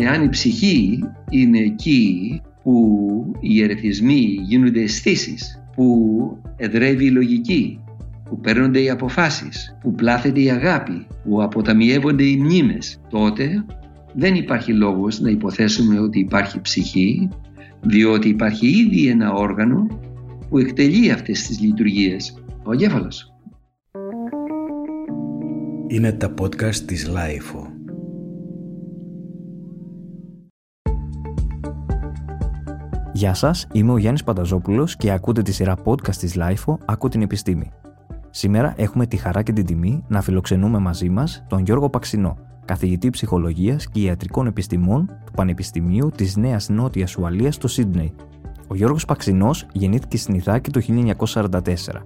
[0.00, 7.80] εάν η ψυχή είναι εκεί που οι ερεθισμοί γίνονται αισθήσεις, που εδρεύει η λογική,
[8.24, 13.64] που παίρνονται οι αποφάσεις, που πλάθεται η αγάπη, που αποταμιεύονται οι μνήμες, τότε
[14.14, 17.28] δεν υπάρχει λόγος να υποθέσουμε ότι υπάρχει ψυχή,
[17.80, 19.86] διότι υπάρχει ήδη ένα όργανο
[20.48, 23.34] που εκτελεί αυτές τις λειτουργίες, ο εγκέφαλος.
[25.86, 27.79] Είναι τα podcast της Lifeo.
[33.20, 37.22] Γεια σας, είμαι ο Γιάννης Πανταζόπουλος και ακούτε τη σειρά podcast της Lifeo «Ακού την
[37.22, 37.70] επιστήμη».
[38.30, 43.10] Σήμερα έχουμε τη χαρά και την τιμή να φιλοξενούμε μαζί μας τον Γιώργο Παξινό, καθηγητή
[43.10, 48.12] ψυχολογίας και ιατρικών επιστημών του Πανεπιστημίου της Νέας Νότιας Ουαλίας στο Σίδνεϊ.
[48.68, 52.02] Ο Γιώργος Παξινός γεννήθηκε στην Ιθάκη το 1944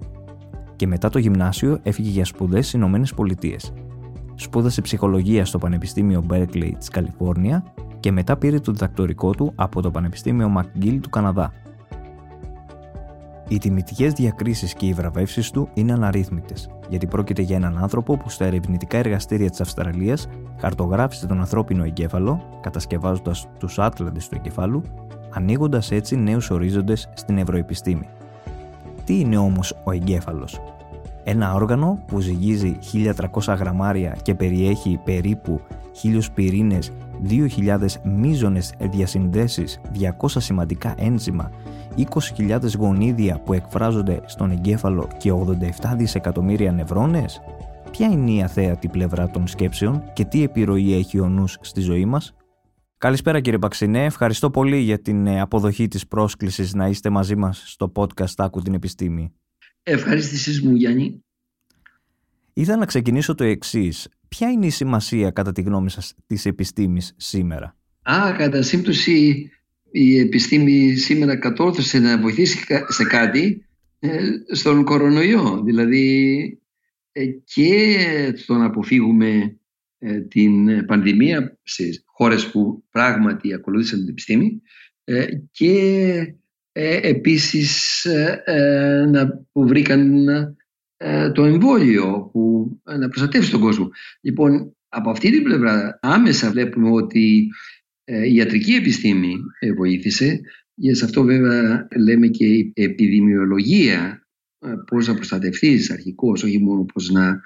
[0.75, 3.73] και μετά το γυμνάσιο έφυγε για σπουδές στις Ηνωμένες Πολιτείες.
[4.35, 7.63] Σπούδασε ψυχολογία στο Πανεπιστήμιο Berkeley της Καλιφόρνια
[8.05, 11.53] και μετά πήρε το διδακτορικό του από το Πανεπιστήμιο McGill του Καναδά.
[13.47, 18.29] Οι τιμητικές διακρίσεις και οι βραβεύσεις του είναι αναρρύθμιτες, γιατί πρόκειται για έναν άνθρωπο που
[18.29, 20.27] στα ερευνητικά εργαστήρια της Αυστραλίας
[20.59, 24.81] χαρτογράφησε τον ανθρώπινο εγκέφαλο, κατασκευάζοντας τους άτλαντες του εγκεφάλου,
[25.29, 28.07] ανοίγοντας έτσι νέους ορίζοντες στην ευρωεπιστήμη.
[29.05, 30.61] Τι είναι όμως ο εγκέφαλος,
[31.27, 35.61] ένα όργανο που ζυγίζει 1300 γραμμάρια και περιέχει περίπου
[36.03, 36.91] 1000 πυρήνες
[37.29, 41.51] 2.000 μίζονες διασυνδέσεις, 200 σημαντικά ένζημα,
[42.37, 47.41] 20.000 γονίδια που εκφράζονται στον εγκέφαλο και 87 δισεκατομμύρια νευρώνες;
[47.91, 52.05] Ποια είναι η αθέατη πλευρά των σκέψεων και τι επιρροή έχει ο νους στη ζωή
[52.05, 52.33] μας;
[52.97, 57.63] Καλησπέρα κύριε Παξινέ, ευχαριστώ πολύ για την ε, αποδοχή της πρόσκλησης να είστε μαζί μας
[57.65, 59.33] στο podcast «Άκου την επιστήμη».
[59.87, 61.23] Ευχαριστήσεις μου Γιάννη.
[62.53, 64.07] Ήθελα να ξεκινήσω το εξής.
[64.27, 69.49] Ποια είναι η σημασία κατά τη γνώμη σας της επιστήμης σήμερα; Α, κατά σύμπτωση
[69.91, 73.65] η επιστήμη σήμερα κατόρθωσε να βοηθήσει σε κάτι
[73.99, 75.61] ε, στον κορονοϊό.
[75.63, 76.59] Δηλαδή
[77.11, 79.59] ε, και στο να αποφύγουμε
[79.97, 84.61] ε, την πανδημία σε χώρες που πράγματι ακολούθησαν την επιστήμη
[85.51, 86.35] και
[86.81, 88.01] επίσης
[89.11, 90.27] να που βρήκαν
[90.97, 93.89] ε, το εμβόλιο που ε, να προστατεύσει τον κόσμο.
[94.21, 97.47] Λοιπόν, από αυτή την πλευρά άμεσα βλέπουμε ότι
[98.03, 99.35] ε, η ιατρική επιστήμη
[99.75, 100.41] βοήθησε
[100.75, 104.27] και σε αυτό βέβαια λέμε και η επιδημιολογία
[104.85, 107.41] πώς να προστατευτείς αρχικώς, όχι μόνο πώς να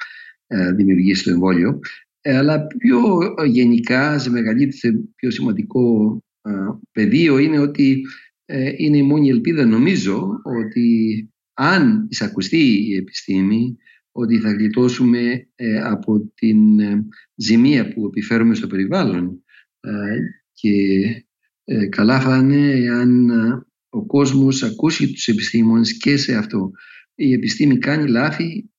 [0.76, 1.80] δημιουργήσεις το εμβόλιο
[2.22, 6.18] αλλά πιο γενικά σε μεγαλύτερο, πιο σημαντικό
[6.92, 8.02] πεδίο είναι ότι
[8.78, 13.78] είναι η μόνη ελπίδα νομίζω ότι αν εισακουστεί η επιστήμη
[14.12, 17.06] ότι θα γλιτώσουμε ε, από την ε,
[17.36, 19.44] ζημία που επιφέρουμε στο περιβάλλον
[19.80, 20.18] ε,
[20.54, 20.80] και
[21.90, 23.30] καλά θα είναι αν
[23.90, 26.72] ο κόσμος ακούσει τους επιστήμονες και σε αυτό.
[27.16, 28.70] Η επιστήμη κάνει λάθη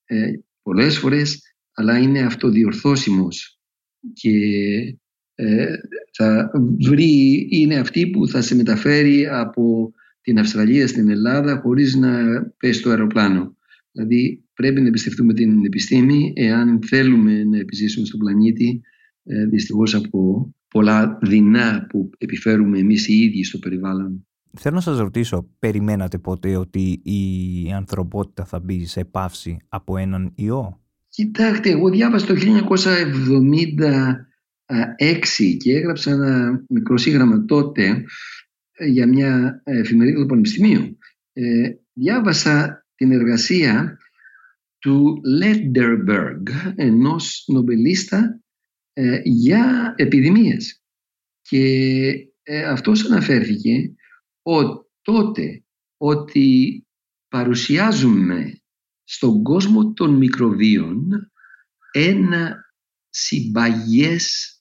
[0.62, 3.60] πολλές φορές αλλά είναι αυτοδιορθώσιμος
[4.12, 4.30] και
[6.12, 12.42] θα βρει, είναι αυτή που θα σε μεταφέρει από την Αυστραλία στην Ελλάδα χωρίς να
[12.58, 13.56] πέσει το αεροπλάνο.
[13.92, 18.80] Δηλαδή πρέπει να εμπιστευτούμε την επιστήμη εάν θέλουμε να επιζήσουμε στον πλανήτη
[19.24, 24.24] ε, δυστυχώς από πολλά δεινά που επιφέρουμε εμείς οι ίδιοι στο περιβάλλον.
[24.58, 30.32] Θέλω να σας ρωτήσω, περιμένατε ποτέ ότι η ανθρωπότητα θα μπει σε πάυση από έναν
[30.34, 32.34] ιό; Κοιτάξτε, εγώ διάβασα το
[34.70, 38.04] 1976 και έγραψα ένα μικρό σύγγραμμα τότε
[38.78, 40.98] για μια εφημερίδα του Πανεπιστημίου.
[41.32, 43.98] Ε, διάβασα την εργασία
[44.78, 46.42] του Lederberg,
[46.76, 48.40] ενός νομπελίστα
[48.92, 50.82] ε, για επιδημίες.
[51.40, 51.66] Και
[52.42, 53.94] ε, αυτός αναφέρθηκε
[54.42, 55.64] ότι τότε
[55.96, 56.84] ότι
[57.28, 58.60] παρουσιάζουμε
[59.04, 61.08] στον κόσμο των μικροβίων
[61.90, 62.64] ένα
[63.08, 64.54] συμπαγές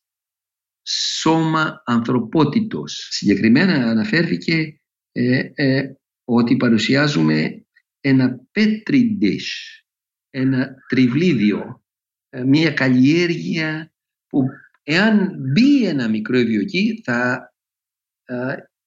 [0.92, 3.08] σώμα ανθρωπότητος.
[3.12, 4.80] Συγκεκριμένα αναφέρθηκε
[5.12, 5.94] ε, ε,
[6.24, 7.66] ότι παρουσιάζουμε
[8.00, 9.82] ένα petri dish,
[10.30, 11.84] ένα τριβλίδιο,
[12.30, 13.94] ε, μια καλλιέργεια
[14.28, 14.44] που
[14.84, 17.54] εάν μπει ένα μικρόβιο εκεί θα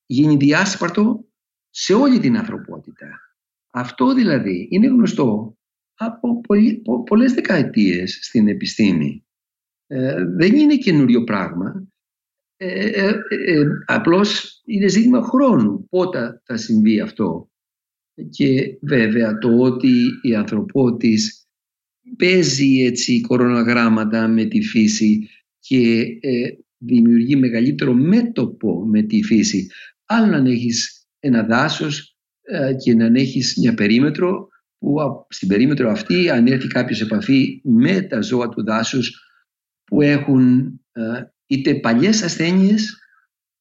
[0.06, 1.24] γίνει διάσπαρτο
[1.70, 3.20] σε όλη την ανθρωπότητα.
[3.70, 5.58] Αυτό δηλαδή είναι γνωστό
[5.94, 6.40] από
[7.04, 9.26] πολλές δεκαετίες στην επιστήμη.
[10.36, 11.91] δεν είναι καινούριο πράγμα
[12.64, 13.08] ε, ε,
[13.46, 17.50] ε, απλώς είναι ζήτημα χρόνου πότε θα συμβεί αυτό.
[18.30, 21.46] Και βέβαια το ότι η ανθρωπότης
[22.18, 25.28] παίζει έτσι κοροναγράμματα με τη φύση
[25.58, 26.06] και
[26.78, 29.66] δημιουργεί μεγαλύτερο μέτωπο με τη φύση.
[30.04, 34.48] Άλλο να έχεις ένα δάσος ε, και να έχεις μια περίμετρο
[34.78, 34.96] που
[35.28, 39.20] στην περίμετρο αυτή αν έρθει κάποιος σε επαφή με τα ζώα του δάσους
[39.84, 41.02] που έχουν ε,
[41.52, 42.98] είτε παλιές ασθένειες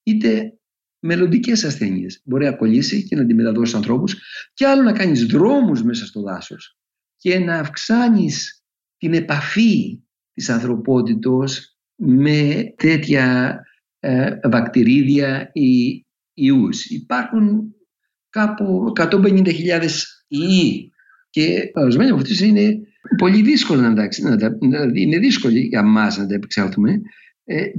[0.04, 0.54] είτε
[1.00, 2.22] μελλοντικές ασθένειες.
[2.26, 4.16] Μπορεί να κολλήσει και να τη μεταδώσει στου ανθρώπους,
[4.54, 6.78] και άλλο να κάνεις δρόμους μέσα στο δάσος
[7.18, 8.64] και να αυξάνεις
[8.98, 10.04] την επαφή
[10.34, 13.60] της ανθρωπότητος με τέτοια
[14.00, 16.86] ε, βακτηρίδια ή ιούς.
[16.86, 17.76] Υπάρχουν
[18.30, 19.88] κάπου 150.000
[20.28, 20.92] ιοί
[21.30, 22.80] και ορισμένοι από αυτούς είναι
[23.18, 24.58] πολύ δύσκολο να, να τα,
[24.94, 27.00] είναι δύσκολο για μας να τα επεξέλθουμε ε,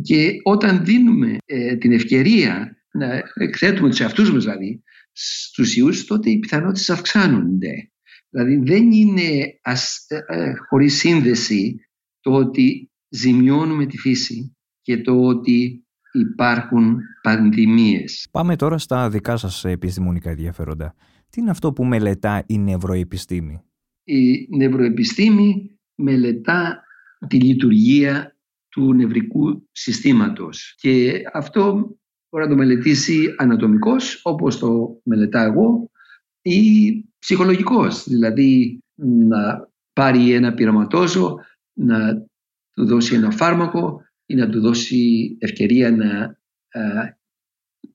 [0.02, 4.82] και όταν δίνουμε ε, την ευκαιρία να εκθέτουμε τους εαυτούς μας δηλαδή
[5.12, 7.90] στους ιούς τότε οι πιθανότητες αυξάνονται.
[8.30, 11.80] Δηλαδή δεν είναι ας, ε, ε, χωρίς σύνδεση
[12.20, 18.28] το ότι ζημιώνουμε τη φύση και το ότι υπάρχουν πανδημίες.
[18.30, 20.94] Πάμε τώρα στα δικά σας επιστημονικά ενδιαφέροντα.
[21.30, 23.62] Τι είναι αυτό που μελετά η νευροεπιστήμη;
[24.04, 26.84] Η νευροεπιστήμη μελετά
[27.28, 28.36] τη λειτουργία
[28.72, 30.74] του νευρικού συστήματος.
[30.78, 31.72] Και αυτό
[32.30, 35.90] μπορεί να το μελετήσει ανατομικός όπως το μελετά εγώ
[36.42, 36.60] ή
[37.18, 38.80] ψυχολογικός, δηλαδή
[39.28, 41.38] να πάρει ένα πειραματόζω,
[41.72, 42.14] να
[42.72, 47.16] του δώσει ένα φάρμακο ή να του δώσει ευκαιρία να ε,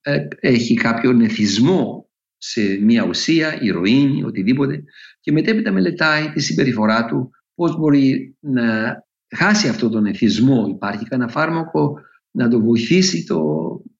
[0.00, 4.84] ε, έχει κάποιον εθισμό σε μια ουσία, ηρωίνη, οτιδήποτε
[5.20, 8.96] και μετέπειτα μελετάει τη συμπεριφορά του, πώς μπορεί να
[9.36, 10.66] χάσει αυτόν τον εθισμό.
[10.68, 11.94] Υπάρχει κανένα φάρμακο
[12.30, 13.42] να το βοηθήσει το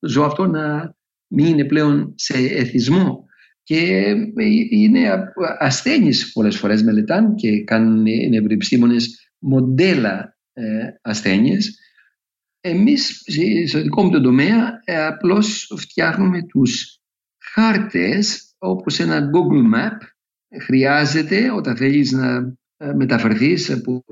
[0.00, 0.94] ζώο αυτό να
[1.28, 3.26] μην είναι πλέον σε εθισμό.
[3.62, 4.14] Και
[4.70, 11.78] είναι ασθένειες πολλές φορές μελετάν και κάνουν οι νευροεπιστήμονες μοντέλα ε, ασθένειες.
[12.60, 13.22] Εμείς
[13.66, 17.00] στο δικό μου το τομέα ε, απλώς φτιάχνουμε τους
[17.52, 19.96] χάρτες όπως ένα Google Map
[20.62, 24.04] χρειάζεται όταν θέλεις να ε, μεταφερθείς από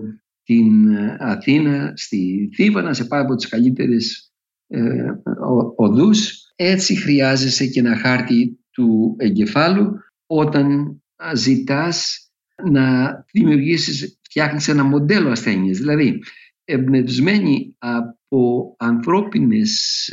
[0.47, 4.33] την ε, Αθήνα στη Θήβα να σε πάει από τις καλύτερες
[4.67, 5.11] ε,
[5.77, 6.53] οδούς.
[6.57, 9.93] Έτσι χρειάζεσαι και ένα χάρτη του εγκεφάλου
[10.27, 11.01] όταν
[11.35, 12.29] ζητάς
[12.71, 15.79] να δημιουργήσεις, φτιάχνεις ένα μοντέλο ασθένειας.
[15.79, 16.19] Δηλαδή,
[16.65, 20.07] εμπνευσμένοι από ανθρώπινες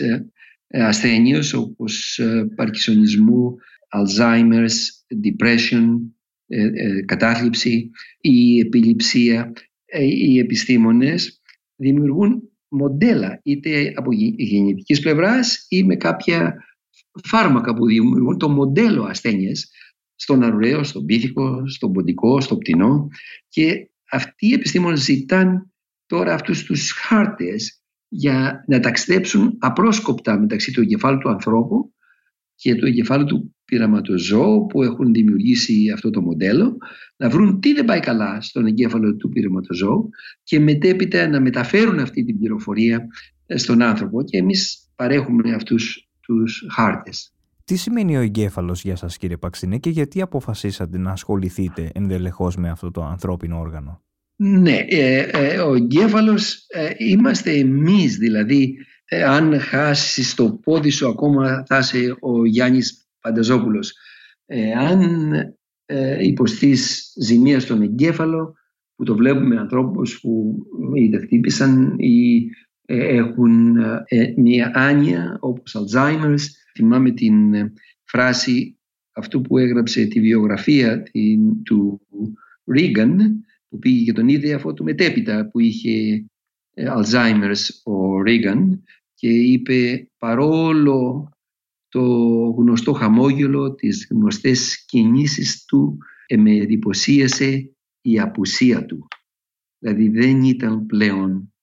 [0.68, 2.20] ε, ασθένειες όπως
[2.56, 3.56] παρκισονισμού,
[3.96, 4.76] Alzheimer's,
[5.24, 5.88] depression,
[7.06, 7.92] κατάθλιψη
[8.22, 11.42] ή επιληψία ε, οι επιστήμονες
[11.76, 16.56] δημιουργούν μοντέλα είτε από γενετικής πλευράς ή με κάποια
[17.24, 19.70] φάρμακα που δημιουργούν το μοντέλο ασθένειας
[20.16, 23.08] στον αρουραίο, στον πίθηκο, στον ποντικό, στο πτηνό.
[23.50, 25.72] Και αυτοί οι επιστήμονες ζητάν
[26.06, 31.94] τώρα αυτούς τους χάρτες για να ταξιδέψουν απρόσκοπτα μεταξύ του εγκεφάλου του ανθρώπου
[32.64, 36.78] και του εγκεφάλου του πειραματοζώου που έχουν δημιουργήσει αυτό το μοντέλο,
[37.18, 40.10] να βρουν τι δεν πάει καλά στον εγκέφαλο του πειραματοζώου
[40.44, 43.08] και μετέπειτα να μεταφέρουν αυτή την πληροφορία
[43.56, 47.34] στον άνθρωπο και εμείς παρέχουμε αυτούς τους χάρτες.
[47.66, 52.70] Τι σημαίνει ο εγκέφαλος για σας κύριε Παξινέ και γιατί αποφασίσατε να ασχοληθείτε ενδελεχώς με
[52.70, 54.02] αυτό το ανθρώπινο όργανο;
[54.36, 58.78] Ναι, ε, ε, ο εγκέφαλος ε, είμαστε εμείς δηλαδή
[59.22, 63.94] αν χάσεις το πόδι σου ακόμα θα είσαι ο Γιάννης Πανταζόπουλος.
[64.46, 65.32] Ε, αν
[65.86, 68.56] ε, υποστείς ζημία στον εγκέφαλο,
[68.96, 70.56] που το βλέπουμε ανθρώπους που
[70.96, 72.50] είτε χτύπησαν ή
[72.86, 73.78] ε, έχουν
[74.08, 76.42] ε, μια άνοια όπως Alzheimer's.
[76.76, 77.54] Θυμάμαι την
[78.04, 78.78] φράση
[79.12, 82.02] αυτού που έγραψε τη βιογραφία την, του
[82.76, 83.16] Reagan
[83.70, 86.26] που πήγε και τον είδε αφού του μετέπειτα που είχε
[86.78, 88.80] Alzheimer's ο Reagan
[89.24, 91.30] και είπε παρόλο
[91.90, 92.02] το
[92.58, 99.08] γνωστό χαμόγελο, τις γνωστές κινήσεις του ε, με εντυπωσίασε η απουσία του.
[99.80, 101.54] Δηλαδή δεν ήταν πλέον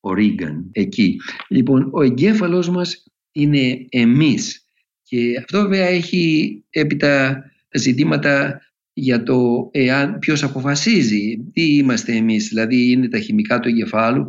[0.00, 1.16] ο Ρίγκαν εκεί.
[1.48, 4.64] Λοιπόν, ο εγκέφαλος μας είναι εμείς
[5.02, 7.44] και αυτό βέβαια έχει έπειτα
[7.74, 8.60] ζητήματα
[8.92, 14.28] για το εάν, ποιος αποφασίζει, τι είμαστε εμείς, δηλαδή είναι τα χημικά του εγκεφάλου.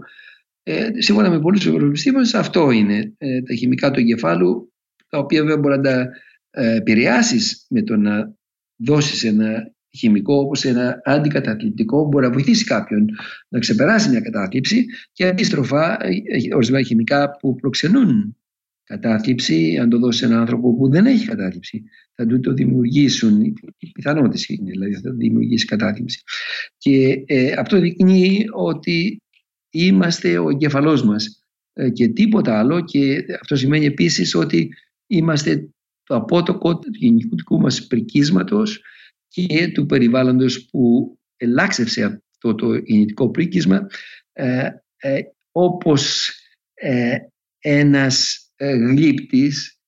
[0.68, 4.74] Ε, σύμφωνα με πολλούς επιστήμονες αυτό είναι, ε, τα χημικά του εγκεφάλου
[5.10, 6.10] τα οποία βέβαια μπορεί να τα
[6.50, 8.36] ε, επηρεάσεις με το να
[8.76, 13.10] δώσεις ένα χημικό όπως ένα αντικαταθλιπτικό μπορεί να βοηθήσει κάποιον
[13.50, 18.38] να ξεπεράσει μια κατάθλιψη και αντίστροφα ε, ε, ορισμένα χημικά που προξενούν
[18.84, 21.84] κατάθλιψη αν το δώσεις σε έναν άνθρωπο που δεν έχει κατάθλιψη
[22.16, 23.42] θα του το δημιουργήσουν
[23.78, 26.22] οι πιθανότητες είναι δηλαδή θα το δημιουργήσει κατάθλιψη.
[26.78, 29.22] Και ε, αυτό δείχνει ότι
[29.76, 32.82] είμαστε ο εγκεφαλός μας ε, και τίποτα άλλο.
[32.82, 34.70] Και αυτό σημαίνει επίσης ότι
[35.08, 35.70] είμαστε
[36.04, 38.82] το απότοκο του γενικού μας πρικίσματος
[39.28, 43.88] και του περιβάλλοντος που ελάξευσε αυτό το γεννητικό πρίκισμα
[44.34, 46.32] ε, ε, όπως
[46.74, 47.18] ε,
[47.60, 49.80] ένας γλύπτης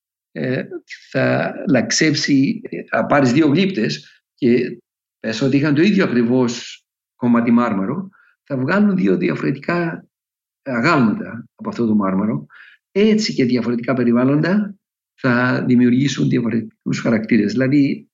[1.10, 4.78] θα λαξέψει, θα πάρεις δύο γλύπτες και
[5.20, 6.82] πες ότι είχαν το ίδιο ακριβώς
[7.16, 8.08] κομμάτι μάρμαρο,
[8.48, 10.08] θα βγάλουν δύο διαφορετικά
[10.62, 12.46] αγάλματα από αυτό το μάρμαρο.
[12.92, 14.78] Έτσι και διαφορετικά περιβάλλοντα
[15.20, 17.52] θα δημιουργήσουν διαφορετικούς χαρακτήρες.
[17.52, 18.08] Δηλαδή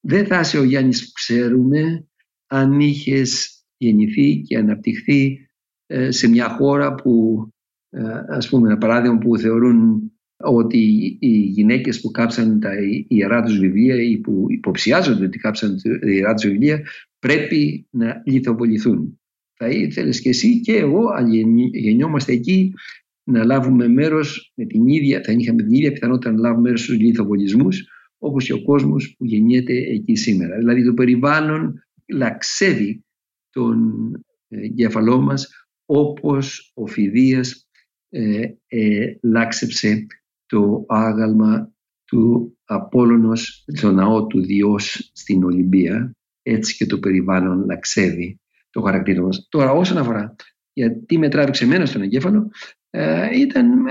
[0.00, 2.06] δεν θα είσαι ο Γιάννης που ξέρουμε
[2.46, 5.48] αν είχες γεννηθεί και αναπτυχθεί
[5.86, 7.42] ε, σε μια χώρα που
[7.90, 12.70] ε, ας πούμε ένα παράδειγμα που θεωρούν ότι οι γυναίκες που κάψαν τα
[13.08, 16.82] ιερά τους βιβλία ή που υποψιάζονται ότι κάψαν τα ιερά τους βιβλία
[17.18, 19.17] πρέπει να λιθοβοληθούν.
[19.58, 21.30] Θα ήθελες και εσύ και εγώ, αν
[21.72, 22.72] γεννιόμαστε εκεί,
[23.24, 26.98] να λάβουμε μέρος με την ίδια, θα είχαμε την ίδια πιθανότητα να λάβουμε μέρος στους
[26.98, 27.88] λιθοβολισμούς
[28.18, 30.56] όπως και ο κόσμος που γεννιέται εκεί σήμερα.
[30.56, 33.04] Δηλαδή το περιβάλλον λαξεύει
[33.50, 33.92] τον
[34.48, 37.68] εγκέφαλό μας όπως ο Φιδίας
[38.08, 40.06] ε, ε, λάξεψε
[40.46, 41.72] το άγαλμα
[42.04, 48.40] του Απόλλωνος στο ναό του Διός στην Ολυμπία έτσι και το περιβάλλον λαξεύει
[48.78, 49.46] το χαρακτήρα μας.
[49.48, 50.36] Τώρα όσον αφορά
[50.72, 52.50] γιατί με τράβηξε εμένα στον εγκέφαλο
[52.90, 53.86] ε, ήταν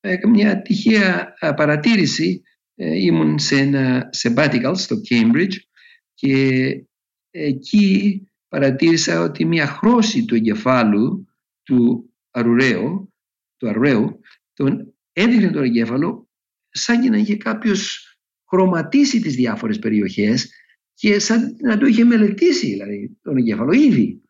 [0.00, 2.42] ε, μια τυχαία παρατήρηση
[2.78, 5.54] ήμουν σε ένα sabbatical στο Cambridge
[6.14, 6.66] και
[7.30, 11.26] εκεί παρατήρησα ότι μια χρώση του εγκεφάλου
[11.62, 13.12] του αρουραίου,
[13.56, 14.20] του αρουραίου
[14.52, 16.28] τον έδειχνε τον εγκέφαλο
[16.68, 18.10] σαν και να είχε κάποιος
[18.48, 20.50] χρωματίσει τις διάφορες περιοχές
[20.94, 24.20] και σαν να το είχε μελετήσει δηλαδή τον εγκέφαλο ήδη.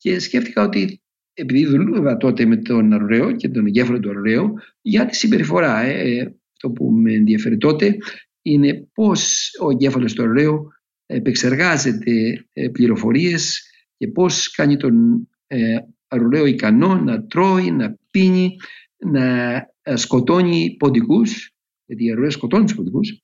[0.00, 1.02] Και σκέφτηκα ότι
[1.34, 5.80] επειδή δουλεύα τότε με τον αρουραίο και τον εγκέφαλο του αρουραίου για τη συμπεριφορά.
[5.80, 7.96] Ε, ε, αυτό που με ενδιαφέρει τότε
[8.42, 10.68] είναι πώς ο εγκέφαλος του αρουραίου
[11.06, 13.62] επεξεργάζεται ε, πληροφορίες
[13.96, 15.76] και πώς κάνει τον ε,
[16.08, 18.56] αρουραίο ικανό να τρώει, να πίνει,
[18.96, 21.50] να ε, σκοτώνει ποντικούς,
[21.86, 23.22] γιατί η αρουραίο σκοτώνει τους ποντικούς,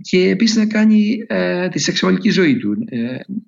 [0.00, 1.18] και επίσης να κάνει
[1.70, 2.76] τη σεξουαλική ζωή του,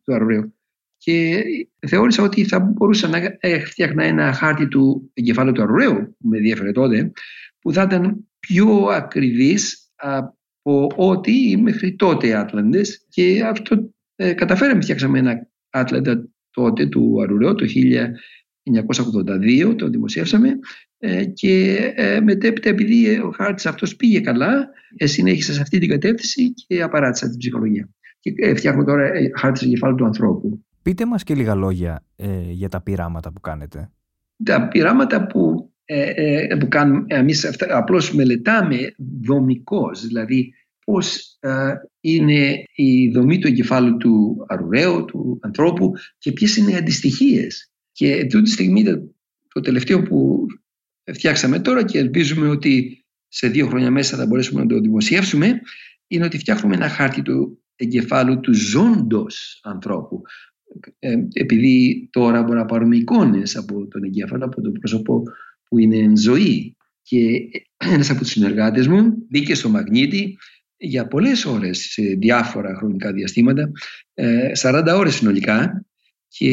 [0.05, 0.55] του αρουραίου.
[1.03, 1.43] Και
[1.87, 3.19] θεώρησα ότι θα μπορούσα να
[3.67, 7.13] φτιάχνα ένα χάρτη του εγκεφάλου του αρουραίου, που με ενδιαφέρε τότε,
[7.61, 13.07] που θα ήταν πιο ακριβής από ό,τι μέχρι τότε Άτλαντες.
[13.09, 14.83] Και αυτό ε, καταφέραμε.
[14.83, 17.67] Φτιάξαμε ένα Άτλαντα τότε του Αρουραίο το
[19.71, 20.59] 1982 το δημοσίευσαμε
[20.99, 25.89] ε, και ε, μετέπειτα επειδή ο χάρτης αυτός πήγε καλά ε, συνέχισα σε αυτή την
[25.89, 27.89] κατεύθυνση και απαράτησα την ψυχολογία.
[28.21, 30.65] Και ε, φτιάχνω τώρα ε, χάρτης εγκεφάλου του ανθρώπου.
[30.83, 32.05] Πείτε μας και λίγα λόγια
[32.51, 33.91] για τα πειράματα που κάνετε.
[34.45, 35.73] Τα πειράματα που,
[36.61, 44.45] που κάνουμε εμείς απλώς μελετάμε δομικώς, δηλαδή πώς ε, είναι η δομή του εγκεφάλου του
[44.49, 47.71] αρουραίου, του ανθρώπου και ποιες είναι οι αντιστοιχίες.
[47.93, 48.85] Και τούτη τη στιγμή
[49.49, 50.47] το τελευταίο που
[51.13, 55.61] φτιάξαμε τώρα και ελπίζουμε ότι σε δύο χρόνια μέσα θα μπορέσουμε να το δημοσιεύσουμε
[56.07, 60.23] είναι ότι φτιάχνουμε ένα χάρτη του εγκεφάλου του ζώντος ανθρώπου.
[60.99, 65.23] Ε, επειδή τώρα μπορούμε να πάρουμε εικόνες από τον εγκέφαλο, από το πρόσωπο
[65.69, 66.77] που είναι εν ζωή.
[67.03, 67.41] Και
[67.77, 70.37] ένας από τους συνεργάτες μου μπήκε στο μαγνήτη
[70.77, 73.71] για πολλές ώρες σε διάφορα χρονικά διαστήματα,
[74.63, 75.85] 40 ε, ώρες συνολικά
[76.29, 76.51] και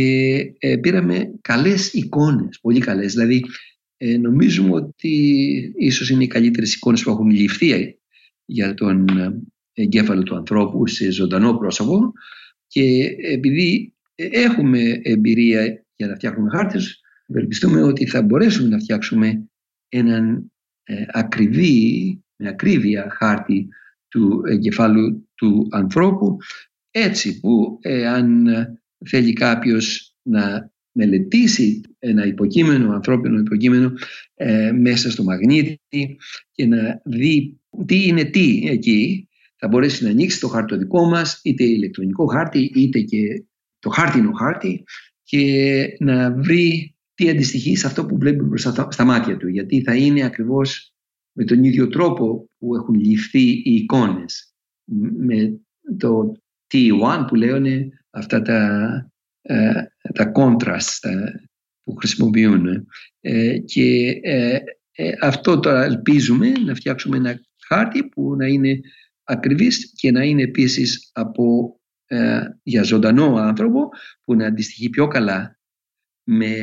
[0.57, 3.13] ε, πήραμε καλές εικόνες, πολύ καλές.
[3.13, 3.43] Δηλαδή
[3.97, 5.13] ε, νομίζουμε ότι
[5.77, 7.99] ίσως είναι οι καλύτερες εικόνες που έχουν ληφθεί
[8.45, 9.05] για τον
[9.73, 12.11] εγκέφαλο του ανθρώπου σε ζωντανό πρόσωπο
[12.67, 19.49] και επειδή έχουμε εμπειρία για να φτιάχνουμε χάρτες, ευελπιστούμε ότι θα μπορέσουμε να φτιάξουμε
[19.89, 20.51] έναν
[21.11, 23.67] ακριβή, με ακρίβεια χάρτη
[24.07, 26.37] του εγκεφάλου του ανθρώπου
[26.91, 28.47] έτσι που αν
[29.05, 33.93] θέλει κάποιος να μελετήσει ένα υποκείμενο, ανθρώπινο υποκείμενο
[34.33, 35.79] ε, μέσα στο μαγνήτη
[36.51, 41.05] και να δει τι είναι τι εκεί θα μπορέσει να ανοίξει το χάρτη το δικό
[41.05, 43.45] μας είτε ηλεκτρονικό χάρτη είτε και
[43.87, 44.83] το χάρτινο χάρτη
[45.23, 49.95] και να βρει τι αντιστοιχεί σε αυτό που βλέπει μπροστά στα μάτια του γιατί θα
[49.95, 50.93] είναι ακριβώς
[51.31, 54.53] με τον ίδιο τρόπο που έχουν ληφθεί οι εικόνες.
[55.17, 55.59] Με
[55.97, 56.31] το
[56.73, 58.91] T1 που λένε αυτά τα,
[59.41, 59.71] ε,
[60.13, 61.09] τα contrast
[61.83, 62.87] που χρησιμοποιούν
[63.19, 64.59] ε, και ε,
[65.21, 68.79] αυτό τώρα ελπίζουμε να φτιάξουμε ένα χάρτη που να είναι
[69.23, 71.76] ακριβής και να είναι επίσης από,
[72.63, 73.89] για ζωντανό άνθρωπο
[74.23, 75.59] που να αντιστοιχεί πιο καλά
[76.23, 76.55] με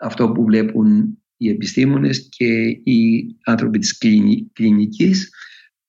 [0.00, 3.98] αυτό που βλέπουν οι επιστήμονες και οι άνθρωποι της
[4.52, 5.30] κλινικής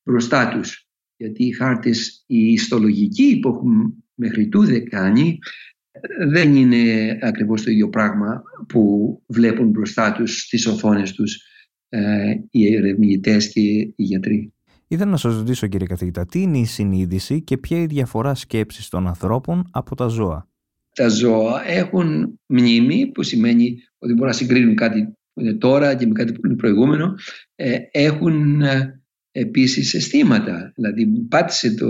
[0.04, 0.88] μπροστά τους.
[1.18, 5.40] Γιατί οι χάρτες, οι ιστολογικοί που έχουν μέχρι τούδε κάνει
[6.28, 11.46] δεν είναι ακριβώς το ίδιο πράγμα που βλέπουν μπροστά τους στις οθόνες τους
[11.90, 14.54] ε, οι ερευνητές και οι γιατροί.
[14.92, 18.36] Ήθελα να σας ρωτήσω κύριε καθηγητά, τι είναι η συνείδηση και ποια είναι η διαφορά
[18.36, 20.50] σκέψης των ανθρώπων από τα ζώα;
[20.96, 26.08] Τα ζώα έχουν μνήμη που σημαίνει ότι μπορούν να συγκρίνουν κάτι που είναι τώρα και
[26.08, 27.16] με κάτι που είναι προηγούμενο.
[27.56, 30.72] Ε, έχουν ε, επίσης αισθήματα.
[30.76, 31.90] Δηλαδή πάτησε το,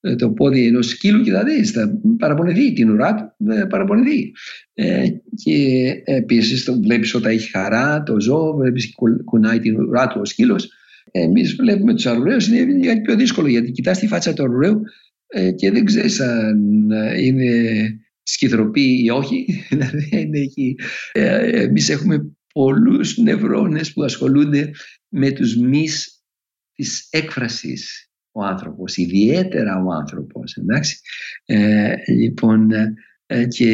[0.00, 4.32] ε, το πόδι ενός σκύλου και θα δεις, θα παραπονεθεί την ουρά του, θα παραπονεθεί.
[4.74, 5.04] Ε,
[5.44, 8.94] και επίσης το βλέπεις όταν έχει χαρά το ζώο, βλέπεις
[9.24, 10.72] κουνάει την ουρά του ο σκύλος.
[11.10, 14.80] Εμείς βλέπουμε τους αρουραίους, είναι κάτι πιο δύσκολο γιατί κοιτάς τη φάτσα του αρουραίου
[15.26, 17.50] ε, και δεν ξέρεις αν είναι
[18.22, 19.46] σκυθροπή ή όχι.
[19.68, 20.76] Δηλαδή,
[21.12, 24.70] ε, Εμείς έχουμε πολλούς νευρώνες που ασχολούνται
[25.08, 26.22] με τους μυς
[26.74, 31.00] της έκφρασης ο άνθρωπος, ιδιαίτερα ο άνθρωπος, εντάξει.
[31.44, 32.70] Ε, λοιπόν,
[33.26, 33.70] ε, και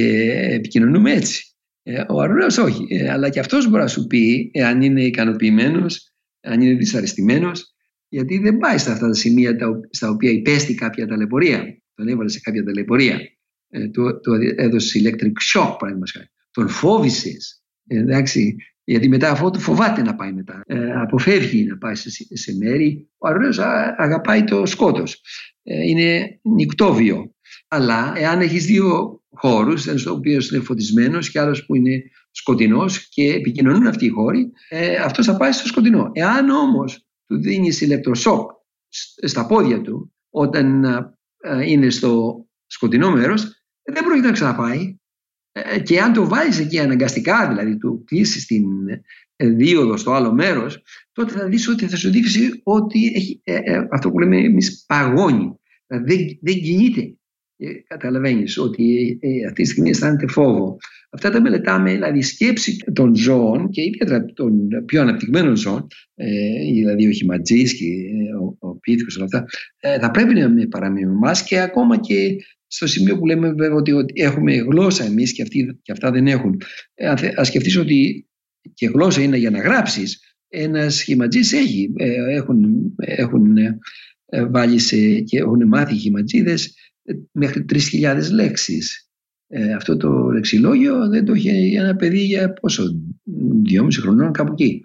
[0.51, 1.55] επικοινωνούμε έτσι.
[1.83, 6.14] Ε, ο αρουραίος όχι, ε, αλλά και αυτός μπορεί να σου πει αν είναι ικανοποιημένος,
[6.45, 7.75] αν είναι δυσαρεστημένος,
[8.09, 11.83] γιατί δεν πάει στα αυτά τα σημεία τα, στα οποία υπέστη κάποια ταλαιπωρία.
[11.95, 13.21] Τον έβαλε σε κάποια ταλαιπωρία.
[13.69, 17.63] Ε, του, του έδωσε electric shock, παραδείγματος Τον φόβησες.
[17.87, 20.61] εντάξει, γιατί μετά αυτό του φοβάται να πάει μετά.
[20.67, 23.11] Ε, αποφεύγει να πάει σε, σε μέρη.
[23.19, 23.59] Ο αρρέος
[23.97, 25.21] αγαπάει το σκότος.
[25.63, 27.35] Ε, είναι νυκτόβιο.
[27.69, 32.03] Αλλά εάν έχεις δύο χώρους, ένας ο οποίος είναι φωτισμένος και άλλος που είναι
[32.35, 36.11] σκοτεινός και επικοινωνούν αυτοί οι χώροι, ε, αυτός θα πάει στο σκοτεινό.
[36.13, 38.51] Εάν όμως του δίνει ηλεκτροσόκ
[39.27, 40.85] στα πόδια του όταν
[41.41, 44.97] ε, είναι στο σκοτεινό μέρος, δεν πρόκειται να ξαναπάει.
[45.53, 48.65] Ε, και αν το βάλεις εκεί αναγκαστικά, δηλαδή του κλείσεις την
[49.37, 53.87] ε, δίωδο στο άλλο μέρος, τότε θα δεις ότι θα σου δείξει ότι έχει, ε,
[53.91, 55.59] αυτό που λέμε εμείς παγώνει.
[55.87, 57.19] Δηλαδή δεν, δεν κινείται.
[57.87, 60.77] Καταλαβαίνεις ότι αυτή τη στιγμή αισθάνεται φόβο.
[61.11, 65.87] Αυτά τα μελετάμε, δηλαδή η σκέψη των ζώων και ιδιαίτερα των πιο αναπτυγμένων ζώων,
[66.73, 67.85] δηλαδή ο χιματζής και
[68.41, 69.45] ο, ο πίθηκος όλα αυτά,
[70.01, 72.37] θα πρέπει να παραμείνουν εμάς και ακόμα και
[72.75, 76.61] στο σημείο που λέμε βέβαια ότι, έχουμε γλώσσα εμείς και, αυτοί, και αυτά δεν έχουν.
[76.95, 78.29] Ε, ας σκεφτείς ότι
[78.75, 80.37] και γλώσσα είναι για να γράψεις.
[80.49, 82.65] Ένας σχηματζής έχει, ε, έχουν,
[82.97, 83.79] έχουν ε,
[84.47, 86.75] βάλει σε, και έχουν μάθει σχηματζίδες
[87.33, 89.09] μέχρι 3.000 λέξεις.
[89.77, 92.85] αυτό το λεξιλόγιο δεν το είχε ένα παιδί για πόσο,
[93.63, 94.83] δυόμιση χρονών κάπου εκεί.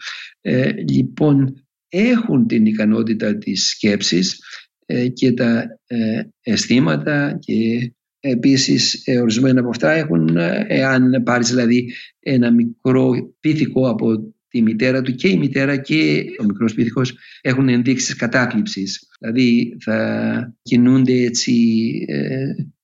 [0.88, 1.54] λοιπόν,
[1.90, 4.40] έχουν την ικανότητα της σκέψης
[4.86, 11.94] ε, και τα ε, αισθήματα και επίσης ε, ορισμένα από αυτά έχουν, εάν πάρεις δηλαδή
[12.20, 17.70] ένα μικρό πίθηκο από τη μητέρα του και η μητέρα και ο μικρός πίθηκος έχουν
[17.70, 19.08] ενδείξεις κατάθλιψης.
[19.20, 21.54] Δηλαδή θα κινούνται έτσι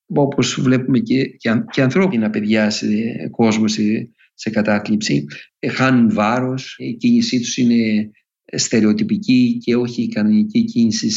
[0.08, 1.26] όπως βλέπουμε και,
[1.72, 2.88] και, ανθρώπινα παιδιά σε
[3.32, 5.26] κόσμο σε, σε κατάθλιψη.
[5.72, 8.12] χάνουν βάρος, η κίνησή τους είναι
[8.46, 11.10] στερεοτυπική και όχι η κανονική κίνηση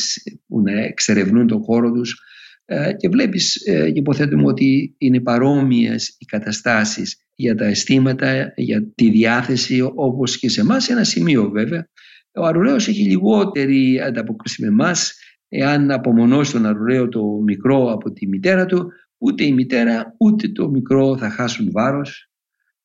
[0.47, 2.23] που να εξερευνούν τον χώρο τους
[2.65, 8.93] ε, και βλέπεις ε, και υποθέτουμε ότι είναι παρόμοιες οι καταστάσεις για τα αισθήματα, για
[8.95, 11.89] τη διάθεση όπως και σε εμάς ένα σημείο βέβαια.
[12.33, 15.13] Ο αρουραίος έχει λιγότερη ανταποκρίση με εμάς
[15.49, 20.69] εάν απομονώσει τον αρουραίο το μικρό από τη μητέρα του ούτε η μητέρα ούτε το
[20.69, 22.31] μικρό θα χάσουν βάρος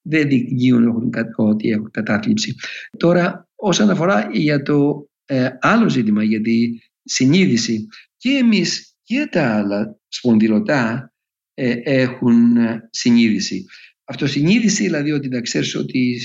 [0.02, 2.56] δεν διηγούν ότι έχουν κατάθλιψη.
[2.98, 6.70] Τώρα όσον αφορά για το ε, άλλο ζήτημα, για τη
[7.04, 7.88] συνείδηση.
[8.18, 11.14] Και εμείς και τα άλλα σπονδυλωτά
[11.54, 13.66] ε, έχουν ε, συνείδηση.
[14.04, 16.20] Αυτοσυνείδηση, δηλαδή ότι να ξέρεις ότι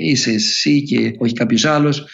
[0.00, 2.08] είσαι εσύ και όχι κάποιος άλλος,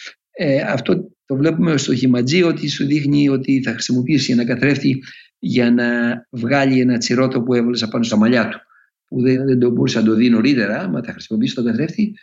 [0.67, 5.03] αυτό το βλέπουμε στο χιματζί ότι σου δείχνει ότι θα χρησιμοποιήσει ένα καθρέφτη
[5.39, 5.87] για να
[6.29, 8.59] βγάλει ένα τσιρότο που έβαλες απάνω στα μαλλιά του
[9.07, 12.13] που δεν, δεν το μπορούσε να το δει νωρίτερα, μα θα χρησιμοποιήσεις το καθρέφτη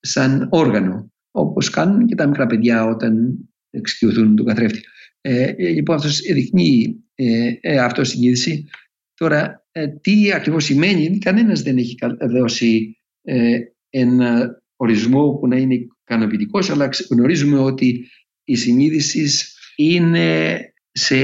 [0.00, 3.38] σαν όργανο όπως κάνουν και τα μικρά παιδιά όταν
[3.70, 4.80] εξοικειωθούν τον καθρέφτη.
[5.20, 8.68] Ε, ε λοιπόν, αυτός δείχνει ε, ε, αυτό συνείδηση.
[9.14, 9.63] Τώρα, ε,
[10.00, 13.58] τι ακριβώς σημαίνει, κανένας δεν έχει δώσει ε,
[13.90, 18.08] ένα ορισμό που να είναι ικανοποιητικός, αλλά γνωρίζουμε ότι
[18.44, 19.30] η συνείδηση
[19.76, 20.58] είναι
[20.90, 21.16] σε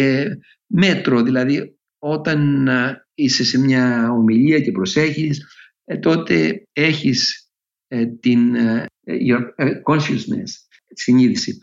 [0.66, 2.68] μέτρο, δηλαδή όταν
[3.14, 5.46] είσαι σε μια ομιλία και προσέχεις,
[6.00, 7.50] τότε έχεις
[8.20, 8.54] την
[9.06, 9.40] your
[9.82, 10.50] consciousness,
[10.94, 11.58] συνείδηση.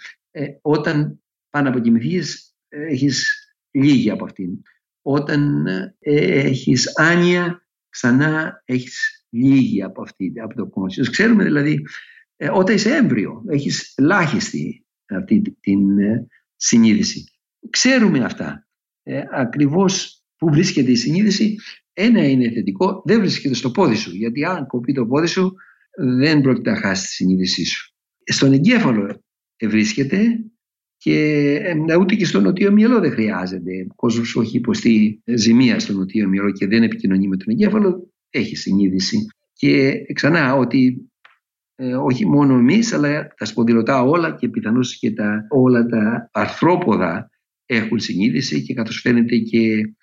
[0.61, 3.33] όταν πάνω από κοιμηθείς, έχεις
[3.71, 4.61] λίγη από αυτήν.
[5.09, 5.67] Όταν
[5.99, 11.09] έχεις άνοια, ξανά έχεις λίγη από αυτή, από το consciousness.
[11.11, 11.85] Ξέρουμε δηλαδή
[12.35, 13.43] ε, όταν είσαι έμβριο.
[13.47, 17.23] Έχεις ελάχιστη αυτή την ε, συνείδηση.
[17.69, 18.67] Ξέρουμε αυτά.
[19.03, 21.55] Ε, ακριβώς που βρίσκεται η συνείδηση,
[21.93, 24.15] ένα είναι θετικό, δεν βρίσκεται στο πόδι σου.
[24.15, 25.53] Γιατί αν κοπεί το πόδι σου,
[26.17, 27.95] δεν πρόκειται να χάσει τη συνείδησή σου.
[28.23, 29.23] Στον εγκέφαλο
[29.63, 30.39] βρίσκεται
[30.97, 31.15] και
[31.87, 33.85] ε, ούτε και στο νοτίο μυαλό δεν χρειάζεται.
[33.89, 38.13] Ο κόσμος που έχει υποστεί ζημία στο νοτίο μυαλό και δεν επικοινωνεί με τον εγκέφαλο,
[38.29, 39.25] έχει συνείδηση.
[39.53, 41.09] Και ξανά ότι
[41.75, 47.29] ε, όχι μόνο εμείς, αλλά τα σπονδυλωτά όλα και πιθανώς και τα, όλα τα αρθρόποδα
[47.65, 49.93] έχουν συνείδηση και καθώς φαίνεται και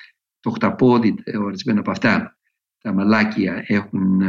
[0.40, 2.38] το χταπόδι, ορισμένα από αυτά,
[2.80, 4.20] τα μαλάκια έχουν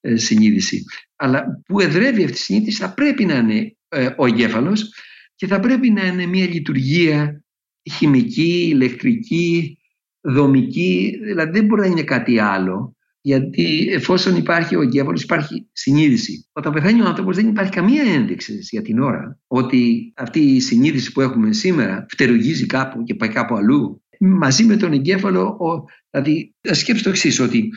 [0.00, 0.84] ε, συνείδηση.
[1.16, 4.92] Αλλά που εδρεύει αυτή η συνείδηση θα πρέπει να είναι ε, ο εγκέφαλος
[5.40, 7.44] και θα πρέπει να είναι μια λειτουργία
[7.90, 9.78] χημική, ηλεκτρική,
[10.20, 12.96] δομική, δηλαδή δεν μπορεί να είναι κάτι άλλο.
[13.20, 16.48] Γιατί εφόσον υπάρχει ο εγκέφαλο, υπάρχει συνείδηση.
[16.52, 21.12] Όταν πεθαίνει ο άνθρωπος, δεν υπάρχει καμία ένδειξη για την ώρα ότι αυτή η συνείδηση
[21.12, 24.02] που έχουμε σήμερα φτερουγίζει κάπου και πάει κάπου αλλού.
[24.18, 25.58] Μαζί με τον εγκέφαλο,
[26.10, 27.68] δηλαδή, σκέψτε το εξής, ότι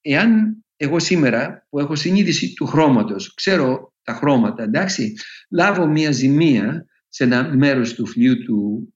[0.00, 5.14] εάν εγώ σήμερα που έχω συνείδηση του χρώματος, ξέρω τα χρώματα, εντάξει,
[5.50, 8.92] λάβω μια ζημία σε ένα μέρος του φλοιού του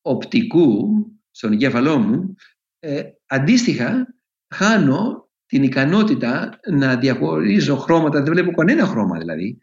[0.00, 0.88] οπτικού,
[1.30, 2.34] στον εγκέφαλό μου,
[2.78, 4.14] ε, αντίστοιχα
[4.54, 9.58] χάνω την ικανότητα να διαχωρίζω χρώματα, δεν βλέπω κανένα χρώμα δηλαδή,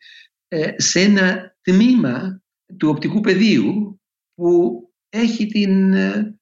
[0.48, 2.42] ε, σε ένα τμήμα
[2.78, 4.02] του οπτικού πεδίου
[4.34, 6.36] που έχει την ε,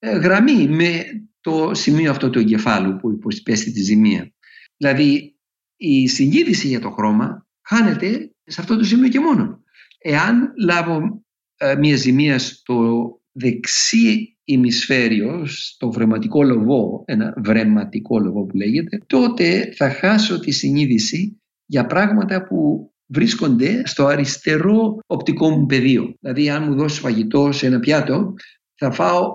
[0.00, 1.04] γραμμή με
[1.40, 4.32] το σημείο αυτό του εγκεφάλου που υποσπέστη τη ζημία.
[4.76, 5.36] Δηλαδή
[5.76, 9.62] η συνείδηση για το χρώμα χάνεται σε αυτό το σημείο και μόνο.
[10.08, 11.24] Εάν λάβω
[11.56, 19.72] ε, μιας ζημίας στο δεξί ημισφαίριο, στο βρεματικό λογό, ένα βρεματικό λογό που λέγεται, τότε
[19.76, 26.14] θα χάσω τη συνείδηση για πράγματα που βρίσκονται στο αριστερό οπτικό μου πεδίο.
[26.20, 28.34] Δηλαδή αν μου δώσει φαγητό σε ένα πιάτο,
[28.74, 29.32] θα φάω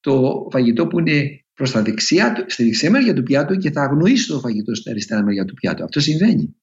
[0.00, 4.26] το φαγητό που είναι προς τα δεξιά, στη δεξιά μεριά του πιάτου και θα αγνοήσει
[4.26, 5.84] το φαγητό στην αριστερά μεριά του πιάτου.
[5.84, 6.56] Αυτό συμβαίνει.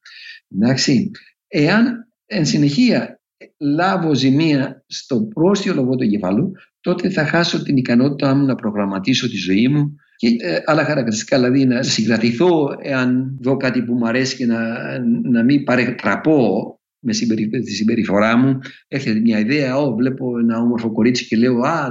[0.49, 1.11] Εντάξει.
[1.47, 3.17] Εάν εν συνεχεία
[3.59, 6.51] λάβω ζημία στο πρόστιο λογό του εγκεφάλου,
[6.81, 11.37] τότε θα χάσω την ικανότητά μου να προγραμματίσω τη ζωή μου και ε, άλλα χαρακτηριστικά,
[11.37, 16.67] δηλαδή να συγκρατηθώ εάν δω κάτι που μου αρέσει και να, να μην παρετραπώ
[16.99, 17.13] με
[17.59, 18.59] τη συμπεριφορά μου.
[18.87, 21.89] Έρχεται μια ιδέα, Ω, βλέπω ένα όμορφο κορίτσι και λέω «Α,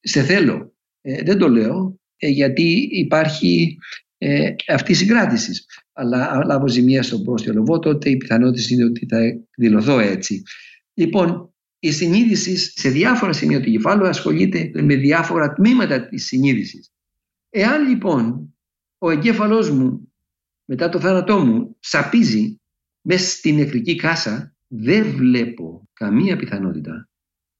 [0.00, 0.72] σε θέλω».
[1.00, 3.78] Ε, δεν το λέω, ε, γιατί υπάρχει
[4.18, 5.64] ε, αυτή η συγκράτηση.
[5.92, 9.18] Αλλά αν λάβω ζημία στον πρόστιο λοβό, τότε η πιθανότητα είναι ότι θα
[9.56, 10.42] δηλωθώ έτσι.
[10.98, 16.92] Λοιπόν, η συνείδηση σε διάφορα σημεία του κεφάλου ασχολείται με διάφορα τμήματα της συνείδησης.
[17.50, 18.54] Εάν λοιπόν
[18.98, 20.12] ο εγκέφαλός μου
[20.64, 22.60] μετά το θάνατό μου σαπίζει
[23.00, 27.08] μέσα στην νεκρική κάσα, δεν βλέπω καμία πιθανότητα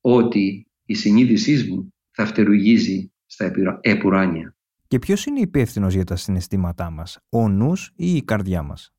[0.00, 4.56] ότι η συνείδησή μου θα φτερουγίζει στα επουράνια.
[4.88, 8.92] Και ποιος είναι υπεύθυνος για τα συναισθήματά μας, ο νους ή η καρδιά μας;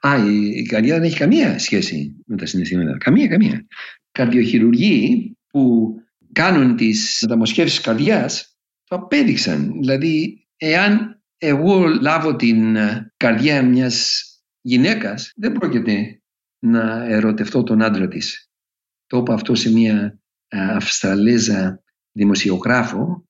[0.00, 0.16] Α,
[0.54, 2.98] η καρδιά δεν έχει καμία σχέση με τα συναισθήματα.
[2.98, 3.66] Καμία, καμία.
[4.12, 5.94] Καρδιοχειρουργοί που
[6.32, 9.72] κάνουν τις μεταμοσχεύσεις καρδιάς το απέδειξαν.
[9.80, 12.76] Δηλαδή, εάν εγώ λάβω την
[13.16, 14.24] καρδιά μιας
[14.60, 16.20] γυναίκας, δεν πρόκειται
[16.58, 18.50] να ερωτευτώ τον άντρα της.
[19.06, 23.28] Το είπα αυτό σε μια Αυστραλέζα δημοσιογράφο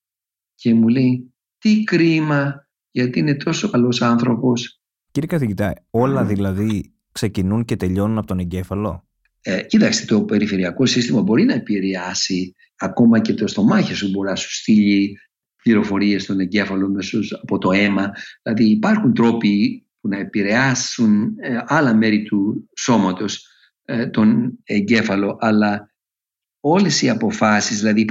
[0.55, 4.81] και μου λέει τι κρίμα γιατί είναι τόσο καλός άνθρωπος.
[5.17, 9.09] Κύριε καθηγητά, όλα δηλαδή ξεκινούν και τελειώνουν από τον εγκέφαλο;
[9.41, 14.37] Ε, κοίταξτε, το περιφερειακό σύστημα μπορεί να επηρεάσει ακόμα και το στομάχι σου μπορεί να
[14.37, 15.19] σου στείλει
[15.63, 18.11] πληροφορίες στον εγκέφαλο μέσως από το αίμα.
[18.43, 23.47] Δηλαδή υπάρχουν τρόποι που να επηρεάσουν ε, άλλα μέρη του σώματος
[23.85, 25.91] ε, τον εγκέφαλο, αλλά
[26.61, 28.05] όλες οι αποφάσεις, δηλαδή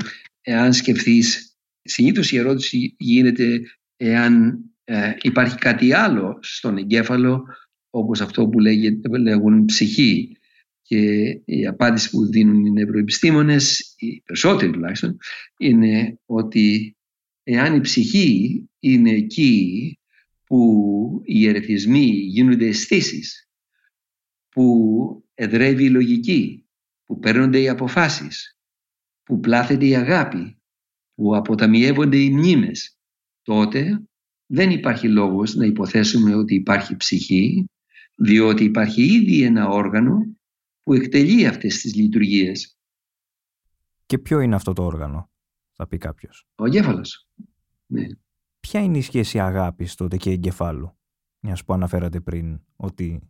[0.43, 1.55] αν σκεφτείς
[1.87, 3.61] Συνήθως η ερώτηση γίνεται
[3.97, 7.45] εάν ε, υπάρχει κάτι άλλο στον εγκέφαλο
[7.89, 10.37] όπως αυτό που λέγεται, λέγουν ψυχή.
[10.81, 11.01] Και
[11.45, 15.17] η απάντηση που δίνουν οι νευροεπιστήμονες, οι περισσότεροι τουλάχιστον,
[15.57, 16.95] είναι ότι
[17.43, 19.99] εάν η ψυχή είναι εκεί
[20.43, 23.49] που οι ερεθισμοί γίνονται αισθήσεις,
[24.49, 26.65] που εδρεύει η λογική,
[27.05, 28.57] που παίρνονται οι αποφάσεις,
[29.23, 30.57] που πλάθεται η αγάπη,
[31.15, 32.97] που αποταμιεύονται οι μνήμες,
[33.41, 34.07] τότε
[34.45, 37.65] δεν υπάρχει λόγος να υποθέσουμε ότι υπάρχει ψυχή,
[38.15, 40.35] διότι υπάρχει ήδη ένα όργανο
[40.83, 42.77] που εκτελεί αυτές τις λειτουργίες.
[44.05, 45.29] Και ποιο είναι αυτό το όργανο,
[45.71, 47.27] θα πει κάποιος; Ο εγκέφαλος.
[47.85, 48.05] Ναι.
[48.59, 50.97] Ποια είναι η σχέση αγάπης τότε και εγκεφάλου,
[51.39, 53.21] μιας που αναφέρατε πριν ότι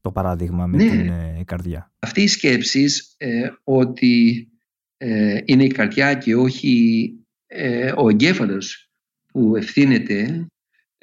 [0.00, 0.90] το παράδειγμα με Ναι.
[0.90, 4.48] την ε, καρδιά; Αυτή η σκέψη ε, ότι
[4.96, 7.12] ε, είναι η καρδιά και όχι
[7.46, 8.90] ε, ο εγκέφαλος
[9.32, 10.46] που ευθύνεται ε,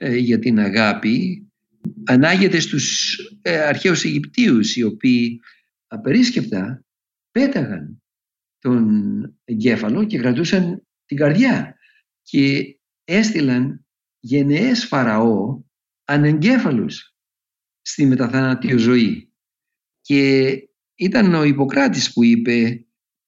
[0.09, 1.45] για την αγάπη
[2.03, 5.39] ανάγεται στους ε, αρχαίους Αιγυπτίους οι οποίοι
[5.87, 6.85] απερίσκεπτα
[7.31, 8.03] πέταγαν
[8.59, 11.75] τον εγκέφαλο και κρατούσαν την καρδιά
[12.21, 13.85] και έστειλαν
[14.19, 15.63] γενναίες φαραώ
[16.05, 17.15] ανεγκέφαλους
[17.81, 19.33] στη μεταθανατίο ζωή.
[20.01, 20.51] Και
[20.95, 22.85] ήταν ο Ιπποκράτης που είπε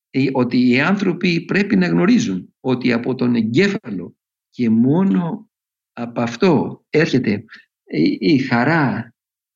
[0.09, 4.17] ε, ότι οι άνθρωποι πρέπει να γνωρίζουν ότι από τον εγκέφαλο
[4.49, 5.51] και μόνο
[5.93, 7.45] από αυτό έρχεται
[7.86, 9.13] η- η χαρά,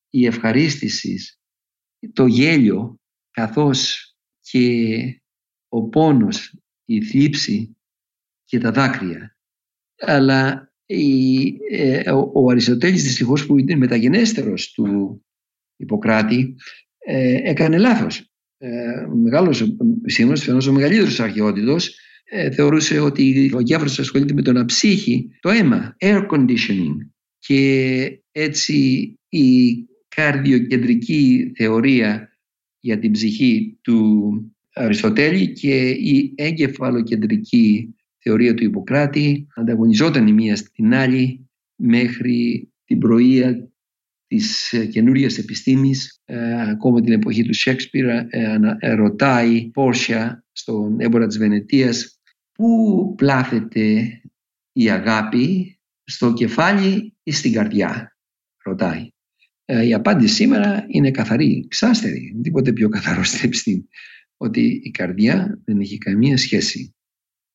[0.09, 1.19] η ευχαρίστηση,
[2.13, 2.99] το γέλιο
[3.31, 5.21] καθώς και
[5.67, 7.77] ο πόνος, η θλίψη
[8.43, 9.37] και τα δάκρυα.
[9.99, 15.21] Αλλά η, ε, ο, ο Αριστοτέλης δυστυχώς που είναι μεταγενέστερος του
[15.75, 16.55] Ιπποκράτη
[16.97, 18.31] ε, έκανε λάθος.
[18.57, 24.41] Ε, ο μεγάλος σύμβολος, φαινός ο μεγαλύτερος αρχαιότητος, ε, θεωρούσε ότι ο εγκέφαλος ασχολείται με
[24.41, 26.95] το να ψύχει το αίμα, air conditioning.
[27.39, 28.75] Και έτσι
[29.29, 29.75] η
[30.07, 32.37] καρδιοκεντρική θεωρία
[32.79, 34.31] για την ψυχή του
[34.73, 43.71] Αριστοτέλη και η εγκεφαλοκεντρική θεωρία του Ιπποκράτη ανταγωνιζόταν η μία στην άλλη μέχρι την πρωία
[44.27, 50.45] της ε, καινούριας επιστήμης ε, ακόμα την εποχή του Σέξπιρ ε, ανα- ε, ρωτάει Πόρσια
[50.51, 52.16] στον έμπορα της Βενετίας
[52.57, 54.21] πού πλάθεται
[54.71, 58.17] η αγάπη στο κεφάλι ή στην καρδιά;
[58.63, 59.09] Ρωτάει
[59.65, 63.87] Ε, η απάντηση σήμερα είναι καθαρή, ξάστερη τίποτε πιο καθαρό στην επιστήμη
[64.37, 66.95] ότι η καρδιά δεν έχει καμία σχέση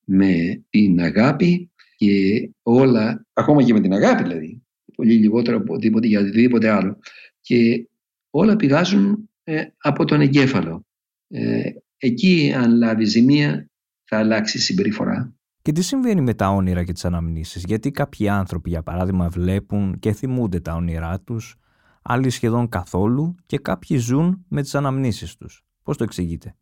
[0.04, 4.62] με την αγάπη και όλα, ακόμα και με την αγάπη δηλαδή,
[4.94, 6.98] πολύ λιγότερο από οτιδήποτε για οτιδήποτε άλλο.
[7.40, 7.88] Και
[8.30, 10.86] όλα πηγάζουν ε, από τον εγκέφαλο.
[11.28, 13.70] Ε, εκεί αν λάβεις ζημία
[14.12, 15.34] θα αλλάξει η συμπεριφορά.
[15.62, 19.98] Και τι συμβαίνει με τα όνειρα και τις αναμνήσεις, γιατί κάποιοι άνθρωποι για παράδειγμα βλέπουν
[19.98, 21.56] και θυμούνται τα όνειρά τους,
[22.02, 25.64] άλλοι σχεδόν καθόλου και κάποιοι ζουν με τις αναμνήσεις τους.
[25.82, 26.56] Πώς το εξηγείτε;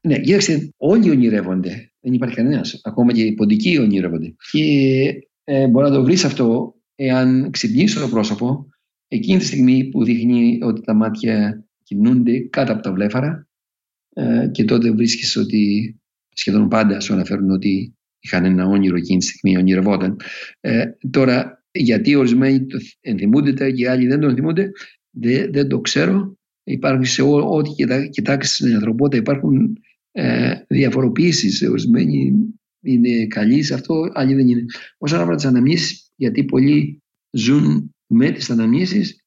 [0.00, 1.92] Ναι, κοίταξε, όλοι ονειρεύονται.
[2.00, 2.80] Δεν υπάρχει κανένας.
[2.82, 4.34] Ακόμα και οι ποντικοί ονειρεύονται.
[4.50, 4.64] Και
[5.44, 8.66] ε, μπορεί να το βρεις αυτό εάν ξυπνήσεις το πρόσωπο
[9.08, 13.48] εκείνη τη στιγμή που δείχνει ότι τα μάτια κινούνται κάτω από τα βλέφαρα
[14.14, 15.94] ε, και τότε βρίσκεις ότι
[16.40, 20.16] σχεδόν πάντα σου αναφέρουν ότι είχαν ένα όνειρο εκείνη τη στιγμή, ονειρευόταν.
[20.60, 24.70] Ε, τώρα, γιατί ορισμένοι το ενθυμούνται τα και άλλοι δεν το ενθυμούνται,
[25.10, 26.38] δεν, δεν το ξέρω.
[26.64, 29.78] Υπάρχουν σε ό, ό,τι κοιτά, κοιτάξεις στην ανθρωπότητα, υπάρχουν
[30.12, 31.62] ε, διαφοροποιήσεις.
[31.62, 32.32] Ορισμένοι
[32.82, 34.64] είναι καλοί σε αυτό, άλλοι δεν είναι.
[34.98, 39.24] Όσον αφορά τις αναμνήσεις, γιατί πολλοί ζουν με τις αναμνήσεις,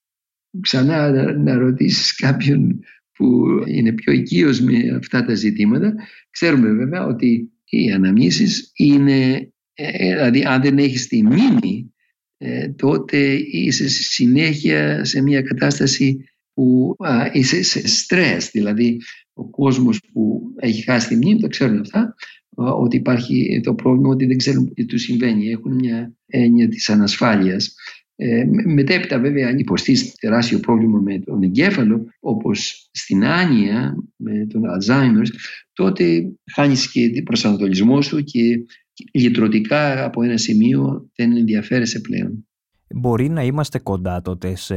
[0.62, 2.80] ξανά να, να ρωτήσεις κάποιον
[3.14, 5.96] που είναι πιο οικείος με αυτά τα ζητήματα.
[6.30, 11.94] Ξέρουμε βέβαια ότι οι αναμνήσεις είναι, ε, δηλαδή αν δεν έχεις τη μνήμη,
[12.38, 16.24] ε, τότε είσαι συνέχεια σε μια κατάσταση
[16.54, 18.98] που α, είσαι σε στρες, δηλαδή
[19.34, 22.16] ο κόσμος που έχει χάσει τη μνήμη, το ξέρουν αυτά,
[22.56, 25.50] ότι υπάρχει το πρόβλημα ότι δεν ξέρουν τι του συμβαίνει.
[25.50, 27.76] Έχουν μια έννοια της ανασφάλειας.
[28.16, 34.62] Ε, μετέπειτα βέβαια αν υποστείς τεράστιο πρόβλημα με τον εγκέφαλο όπως στην άνοια με τον
[34.62, 35.26] Alzheimer
[35.74, 38.66] τότε χάνεις και την προσανατολισμό σου και
[39.14, 42.48] λυτρωτικά από ένα σημείο δεν ενδιαφέρεσαι πλέον.
[42.96, 44.76] Μπορεί να είμαστε κοντά τότε σε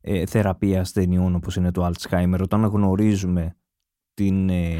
[0.00, 3.56] ε, θεραπεία ασθενειών όπως είναι το Alzheimer όταν γνωρίζουμε
[4.14, 4.76] την, ε,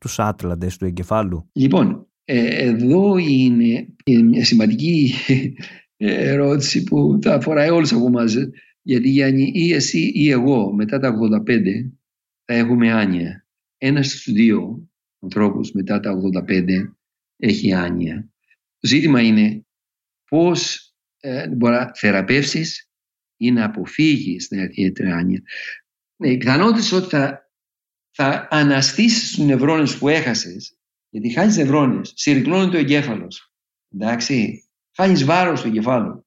[0.00, 3.86] τους άτλαντες του εγκεφάλου; Λοιπόν, ε, εδώ είναι
[4.24, 5.14] μια σημαντική
[5.96, 8.34] ερώτηση που θα αφορά όλους από εμάς.
[8.82, 11.14] Γιατί Γιάννη ή εσύ ή εγώ μετά τα
[11.46, 11.90] 85
[12.44, 13.46] θα έχουμε άνοια.
[13.78, 14.88] Ένας στους δύο
[15.22, 16.92] ανθρώπους μετά τα 85
[17.36, 18.30] έχει άνοια.
[18.78, 19.66] Το ζήτημα είναι
[20.28, 22.90] πώς ε, μπορεί να θεραπεύσεις
[23.36, 25.42] ή να αποφύγεις την ιδιαίτερη άνοια.
[26.16, 27.50] Ναι, οι πιθανότητες ότι θα,
[28.10, 30.76] θα αναστήσεις τους νευρώνες που έχασες
[31.16, 33.52] γιατί χάνεις νευρώνες, συρρυκνώνει το εγκέφαλος.
[33.94, 34.65] Εντάξει,
[34.96, 36.26] χάνεις βάρος στο εγκεφάλο.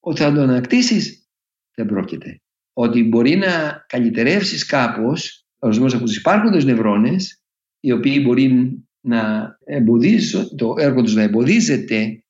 [0.00, 1.28] Ότι θα το ανακτήσεις
[1.74, 2.40] δεν πρόκειται.
[2.72, 7.42] Ότι μπορεί να καλυτερεύσεις κάπως ορισμένους από τους υπάρχοντες νευρώνες
[7.80, 12.24] οι οποίοι μπορεί να εμποδίζουν, το έργο τους να εμποδίζεται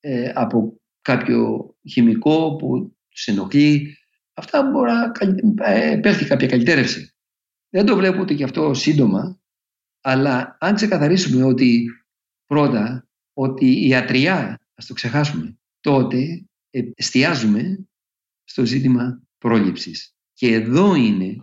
[0.00, 3.96] ε, από κάποιο χημικό που τους ενοχλεί.
[4.34, 7.14] Αυτά μπορεί να ε, πέφτει κάποια καλυτέρευση.
[7.68, 9.40] Δεν το βλέπω ούτε και αυτό σύντομα,
[10.00, 11.86] αλλά αν ξεκαθαρίσουμε ότι
[12.46, 16.44] πρώτα ότι η ιατριά, ας το ξεχάσουμε, τότε
[16.94, 17.88] εστιάζουμε
[18.44, 21.36] στο ζήτημα πρόληψης Και εδώ είναι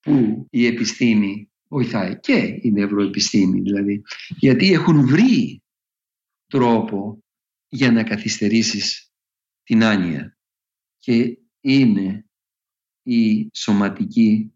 [0.00, 4.02] που η επιστήμη βοηθάει και η νευροεπιστήμη δηλαδή.
[4.28, 5.62] Γιατί έχουν βρει
[6.46, 7.24] τρόπο
[7.68, 9.10] για να καθυστερήσεις
[9.62, 10.38] την άνοια.
[10.98, 12.26] Και είναι
[13.02, 14.52] η σωματική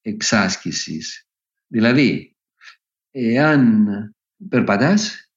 [0.00, 1.00] εξάσκηση.
[1.66, 2.36] Δηλαδή,
[3.10, 3.86] εάν
[4.48, 5.30] περπατάς,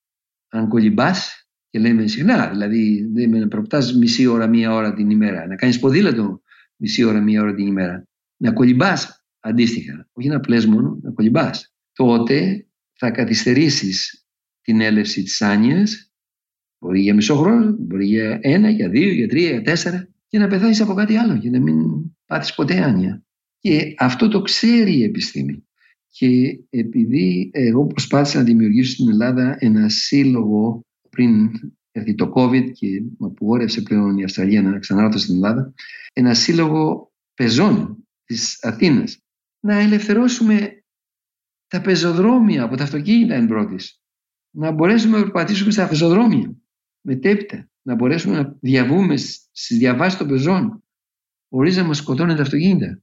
[0.48, 1.41] αν κολυμπάς
[1.72, 5.80] και λέμε συχνά, δηλαδή δεν με προπτάς μισή ώρα, μία ώρα την ημέρα, να κάνεις
[5.80, 6.42] ποδήλατο
[6.76, 8.08] μισή ώρα, μία ώρα την ημέρα,
[8.38, 14.26] να κολυμπάς αντίστοιχα, όχι να πλες μόνο, να κολυμπάς, τότε θα καθυστερήσεις
[14.62, 16.12] την έλευση της άνοιας,
[16.80, 20.48] μπορεί για μισό χρόνο, μπορεί για ένα, για δύο, για τρία, για τέσσερα και να
[20.48, 21.78] πεθάνεις από κάτι άλλο και να μην
[22.26, 23.24] πάθεις ποτέ άνοια.
[23.60, 25.66] Και αυτό το ξέρει η επιστήμη.
[26.10, 31.52] Και επειδή εγώ προσπάθησα να δημιουργήσω στην Ελλάδα ένα σύλλογο πριν
[31.91, 35.74] έρθει το COVID και με απογόρευσε πλέον η Αυστραλία να ξανάρθω στην Ελλάδα,
[36.13, 39.17] ένα σύλλογο πεζών της Αθήνας.
[39.60, 40.84] Να ελευθερώσουμε
[41.67, 44.02] τα πεζοδρόμια από τα αυτοκίνητα εν πρώτης.
[44.56, 46.56] Να μπορέσουμε να περπατήσουμε στα πεζοδρόμια
[47.02, 47.69] μετέπειτα.
[47.82, 49.17] Να μπορέσουμε να διαβούμε
[49.52, 50.84] στις διαβάσεις των πεζών
[51.50, 53.02] χωρίς να μας σκοτώνουν τα αυτοκίνητα.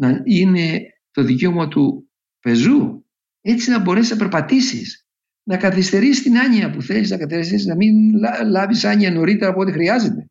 [0.00, 3.04] Να είναι το δικαίωμα του πεζού
[3.40, 5.08] έτσι να μπορέσεις να περπατήσεις
[5.50, 8.12] να καθυστερήσει την άνοια που θέλεις να καθυστερήσει, να μην
[8.46, 10.26] λάβεις άνοια νωρίτερα από ό,τι χρειάζεται.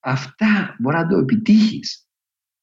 [0.00, 2.08] Αυτά μπορεί να το επιτύχεις.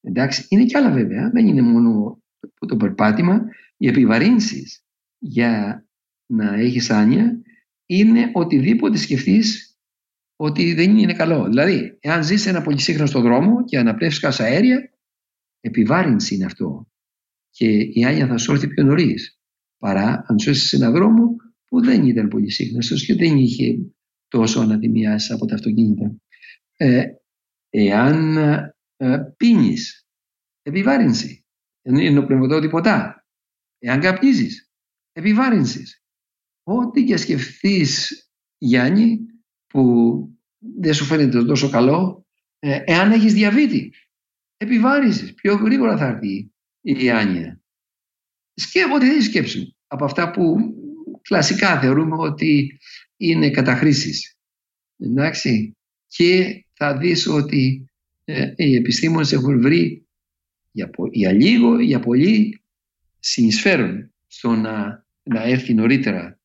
[0.00, 2.22] Εντάξει, είναι κι άλλα βέβαια, δεν είναι μόνο
[2.68, 3.44] το περπάτημα.
[3.76, 4.84] Οι επιβαρύνσεις
[5.18, 5.84] για
[6.26, 7.42] να έχεις άνοια
[7.86, 9.78] είναι οτιδήποτε σκεφτείς
[10.36, 11.44] ότι δεν είναι καλό.
[11.44, 14.92] Δηλαδή, εάν ζεις ένα πολυσύγχρονο στον δρόμο και αναπνεύσεις κάσα αέρια,
[15.60, 16.88] επιβάρυνση είναι αυτό.
[17.50, 19.38] Και η άνοια θα σου έρθει πιο νωρίς.
[19.78, 21.36] Παρά αν ζεις σε έναν δρόμο
[21.74, 23.76] που δεν ήταν πολύ σύγχρονος και δεν είχε
[24.28, 26.14] τόσο αναδημιάσει από τα αυτοκίνητα.
[26.76, 27.04] Ε,
[27.70, 28.36] εάν
[28.96, 30.06] ε, πίνεις,
[30.62, 31.44] επιβάρυνση.
[31.82, 33.26] Είναι πνευματό τίποτα.
[33.78, 34.70] Εάν καπνίζεις,
[35.12, 36.02] επιβάρυνσης.
[36.62, 38.22] Ό,τι και σκεφτείς,
[38.58, 39.20] Γιάννη,
[39.66, 40.14] που
[40.58, 42.26] δεν σου φαίνεται τόσο καλό,
[42.58, 43.92] ε, εάν έχεις διαβήτη,
[44.56, 45.34] επιβάρυνσης.
[45.34, 47.60] Πιο γρήγορα θα έρθει η άνοια.
[48.54, 50.74] Σκέφτε, δεν σκέψου από αυτά που
[51.28, 52.78] κλασικά θεωρούμε ότι
[53.16, 54.36] είναι καταχρήσεις.
[54.98, 55.76] Εντάξει.
[56.06, 57.86] Και θα δεις ότι
[58.24, 60.06] ε, οι επιστήμονες έχουν βρει
[60.70, 62.62] για, για λίγο, για πολύ
[63.20, 66.38] συνεισφέρουν στο να, να έρθει νωρίτερα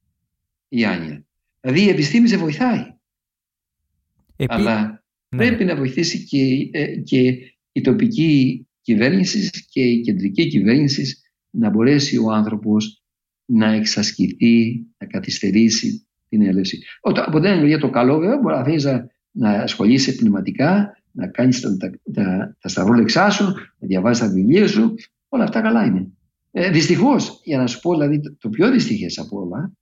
[0.68, 1.26] η άνοια.
[1.62, 2.94] Δηλαδή η επιστήμη σε βοηθάει.
[4.48, 5.38] Αλλά ναι.
[5.38, 7.38] πρέπει να βοηθήσει και, ε, και
[7.72, 13.04] η τοπική κυβέρνησης και η κεντρική κυβέρνησης να μπορέσει ο άνθρωπος
[13.49, 16.79] να εξασκηθεί, να καθυστερήσει την έλευση.
[17.01, 18.88] Από την άλλη το καλό βέβαια μπορεί να θέλεις
[19.31, 23.43] να, ασχολείσαι πνευματικά, να κάνεις τα, τα, τα, τα σταυρόλεξά σου,
[23.79, 24.95] να διαβάζει τα βιβλία σου.
[25.29, 26.07] Όλα αυτά καλά είναι.
[26.51, 29.73] Ε, Δυστυχώς, για να σου πω δηλαδή το πιο δυστυχές από όλα,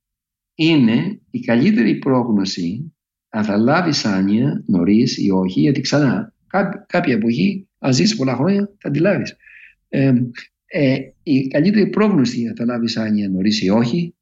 [0.54, 2.92] είναι η καλύτερη πρόγνωση
[3.28, 6.32] αν θα λάβεις άνοια νωρίς ή όχι, γιατί ξανά
[6.86, 9.36] κάποια εποχή, αν ζήσει πολλά χρόνια, θα τη λάβεις.
[9.88, 10.12] Ε,
[10.70, 14.14] ε, η καλύτερη πρόγνωση αν θα λάβεις άνοια νωρίς ή όχι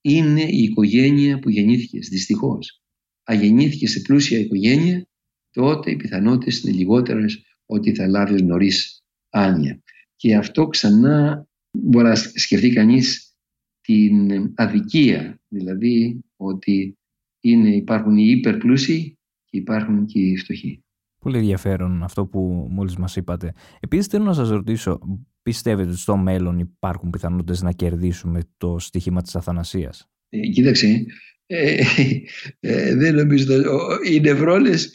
[0.00, 2.08] είναι η οικογένεια που γεννήθηκες.
[2.08, 2.82] Δυστυχώς.
[3.24, 5.06] Αν γεννήθηκε σε πλούσια οικογένεια,
[5.50, 9.82] τότε οι πιθανότητες είναι λιγότερες ότι θα λάβει νωρίς άνοια.
[10.16, 11.46] Και αυτό ξανά
[11.78, 13.34] μπορεί να σκεφτεί κανείς
[13.80, 16.96] την αδικία, δηλαδή ότι
[17.40, 20.80] είναι, υπάρχουν οι υπερπλούσιοι και υπάρχουν και οι φτωχοί.
[21.18, 23.52] Πολύ ενδιαφέρον αυτό που μόλις μας είπατε.
[23.80, 24.98] Επίσης θέλω να σας ρωτήσω,
[25.42, 31.04] πιστεύετε ότι στο μέλλον υπάρχουν πιθανότητες να κερδίσουμε το στοιχήμα της αθανασίας; Ε, κοίταξε,
[31.46, 31.82] ε,
[32.60, 33.62] ε, δεν νομίζω,
[34.10, 34.92] οι νευρώνες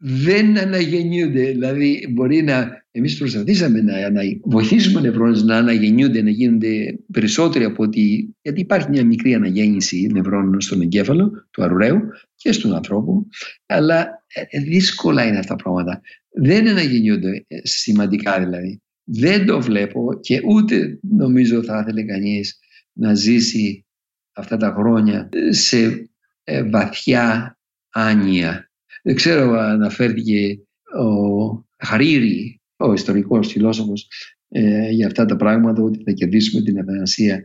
[0.00, 1.50] δεν αναγεννιούνται.
[1.50, 7.82] Δηλαδή μπορεί να, εμείς προσπαθήσαμε να, να βοηθήσουμε νευρώνες να αναγεννιούνται, να γίνονται περισσότεροι από
[7.82, 12.00] ότι, γιατί υπάρχει μια μικρή αναγέννηση νευρώνων στον εγκέφαλο του αρουραίου
[12.34, 13.28] και στον ανθρώπου,
[13.66, 16.00] αλλά ε, δύσκολα είναι αυτά τα πράγματα.
[16.30, 18.82] Δεν αναγεννιούνται σημαντικά δηλαδή.
[19.10, 22.58] Δεν το βλέπω και ούτε νομίζω θα ήθελε κανείς
[22.92, 23.86] να ζήσει
[24.32, 26.10] αυτά τα χρόνια σε
[26.44, 27.58] ε, βαθιά
[27.90, 28.70] άνοια.
[29.02, 30.58] Δεν ξέρω αν αναφέρθηκε
[30.98, 34.08] ο Χαρίρη, ο ιστορικός φιλόσοφος,
[34.48, 37.40] ε, για αυτά τα πράγματα, ότι θα κερδίσουμε την αθανασία.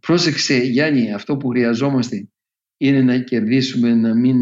[0.00, 2.28] Πρόσεξε Γιάννη, αυτό που χρειαζόμαστε
[2.76, 4.36] είναι να κερδίσουμε να μην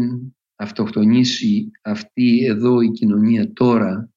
[0.55, 4.12] αυτοκτονήσει αυτή εδώ η κοινωνία τώρα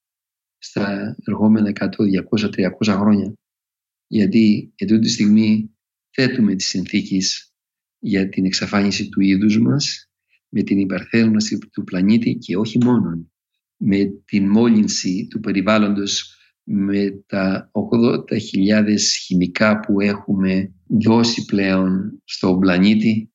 [0.67, 2.51] στα ερχόμενα 100, 200,
[2.81, 3.33] 300 χρόνια.
[4.07, 5.71] Γιατί εδώ τη στιγμή
[6.11, 7.53] θέτουμε τις συνθήκες
[7.99, 10.11] για την εξαφάνιση του είδους μας
[10.49, 13.31] με την υπερθέρμανση του πλανήτη και όχι μόνο
[13.77, 23.31] με την μόλυνση του περιβάλλοντος με τα 80.000 χημικά που έχουμε δώσει πλέον στον πλανήτη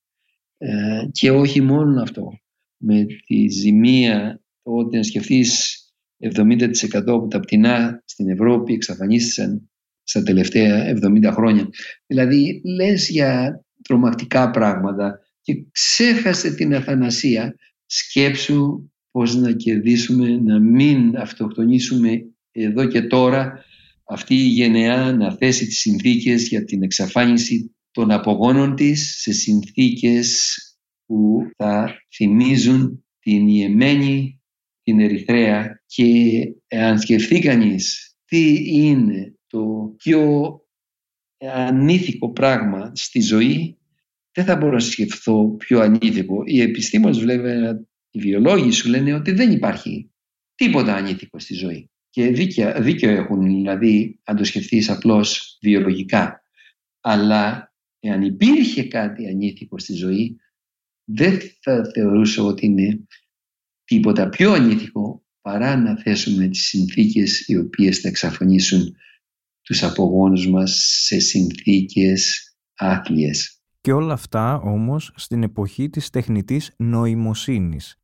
[0.57, 2.39] ε, και όχι μόνο αυτό.
[2.77, 5.80] Με τη ζημία τότε να σκεφτείς
[6.21, 9.69] 70% από τα πτηνά στην Ευρώπη εξαφανίστησαν
[10.03, 11.69] στα τελευταία 70 χρόνια.
[12.07, 17.55] Δηλαδή λες για τρομακτικά πράγματα και ξέχασε την αθανασία
[17.85, 23.65] σκέψου πώς να κερδίσουμε, να μην αυτοκτονήσουμε εδώ και τώρα
[24.03, 30.55] αυτή η γενεά να θέσει τις συνθήκες για την εξαφάνιση των απογόνων της σε συνθήκες
[31.05, 34.40] που θα θυμίζουν την Ιεμένη,
[34.83, 36.07] την Ερυθρέα και
[36.67, 40.55] αν σκεφτεί κανείς τι είναι το πιο
[41.37, 43.81] ανήθικο πράγμα στη ζωή
[44.33, 46.43] δεν θα μπορώ να σκεφτώ πιο ανήθικο.
[46.45, 50.11] Οι επιστήμονες βέβαια, οι βιολόγοι σου λένε ότι δεν υπάρχει
[50.55, 51.89] τίποτα ανήθικο στη ζωή.
[52.09, 56.43] Και δίκαιο, δίκαιο έχουν δηλαδή αν το σκεφτείς απλώς βιολογικά.
[56.99, 60.37] Αλλά εάν υπήρχε κάτι ανήθικο στη ζωή
[61.03, 63.07] δεν θα θεωρούσα ότι είναι
[63.91, 68.95] τίποτα πιο ανήθικο παρά να θέσουμε τις συνθήκες οι οποίες θα εξαφανίσουν
[69.61, 70.71] τους απογόνους μας
[71.05, 73.61] σε συνθήκες άθλιες.
[73.81, 77.95] Και όλα αυτά όμως στην εποχή της τεχνητής νοημοσύνης.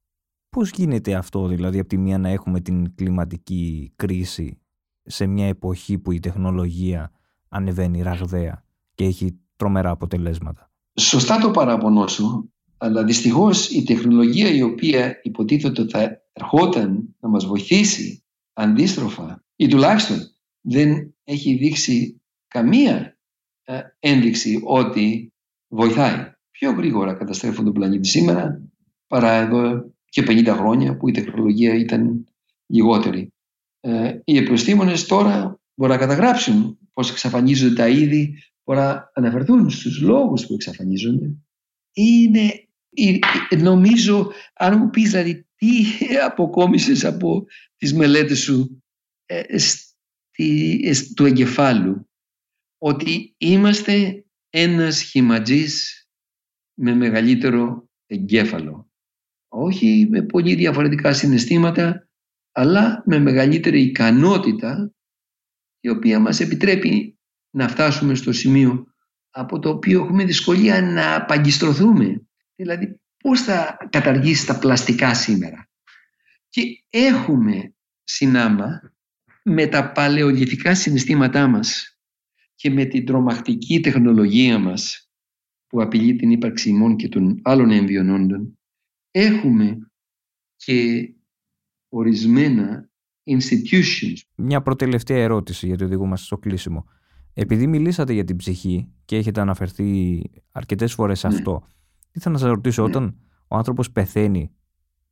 [0.49, 4.59] Πώς γίνεται αυτό δηλαδή από τη μία να έχουμε την κλιματική κρίση
[5.03, 7.11] σε μια εποχή που η τεχνολογία
[7.49, 8.63] ανεβαίνει ραγδαία
[8.93, 15.86] και έχει τρομερά αποτελέσματα; Σωστά το παράπονο σου, αλλά δυστυχώς η τεχνολογία η οποία υποτίθεται
[15.88, 18.23] θα ερχόταν να μας βοηθήσει
[18.53, 20.17] αντίστροφα ή τουλάχιστον
[20.61, 23.17] δεν έχει δείξει καμία
[23.63, 25.34] ε, ένδειξη ότι
[25.67, 26.32] βοηθάει.
[26.51, 28.61] Πιο γρήγορα καταστρέφουν τον πλανήτη σήμερα
[29.07, 32.25] παρά εδώ και 50 χρόνια που η τεχνολογία ήταν
[32.65, 33.34] λιγότερη.
[33.80, 40.01] Ε, οι επιστήμονες τώρα μπορούν να καταγράψουν πώς εξαφανίζονται τα είδη, μπορούν να αναφερθούν στους
[40.01, 41.36] λόγους που εξαφανίζονται.
[41.93, 42.66] Είναι,
[43.57, 45.85] νομίζω, αν μου πεις δηλαδή τι
[46.25, 47.45] αποκόμισες από
[47.77, 48.83] τις μελέτες σου
[49.25, 52.09] ε, στη, του εγκεφάλου,
[52.77, 56.05] ότι είμαστε ένας χυματζής
[56.73, 58.91] με μεγαλύτερο εγκέφαλο.
[59.47, 62.09] Όχι με πολύ διαφορετικά συναισθήματα,
[62.51, 64.91] αλλά με μεγαλύτερη ικανότητα
[65.79, 67.19] η οποία μας επιτρέπει
[67.49, 68.85] να φτάσουμε στο σημείο
[69.29, 72.26] από το οποίο έχουμε δυσκολία να παγκιστρωθούμε.
[72.58, 75.70] Δηλαδή πώς θα καταργήσει τα πλαστικά σήμερα;
[76.49, 78.93] Και έχουμε συνάμα
[79.43, 81.97] με τα παλαιολιθικά συναισθήματά μας
[82.55, 85.10] και με την τρομακτική τεχνολογία μας
[85.68, 88.60] που απειλεί την ύπαρξη ημών και των άλλων εμβιονόντων
[89.12, 89.91] έχουμε
[90.55, 91.10] και
[91.89, 92.89] ορισμένα
[93.30, 94.16] institutions.
[94.36, 96.86] Μια προτελευταία ερώτηση γιατί οδηγούμαστε στο κλείσιμο.
[97.34, 101.36] Επειδή μιλήσατε για την ψυχή και έχετε αναφερθεί αρκετές φορές ναι.
[101.36, 101.64] αυτό,
[102.12, 102.89] ήθελα να σας ρωτήσω, ναι.
[102.89, 103.16] όταν
[103.47, 104.51] ο άνθρωπος πεθαίνει,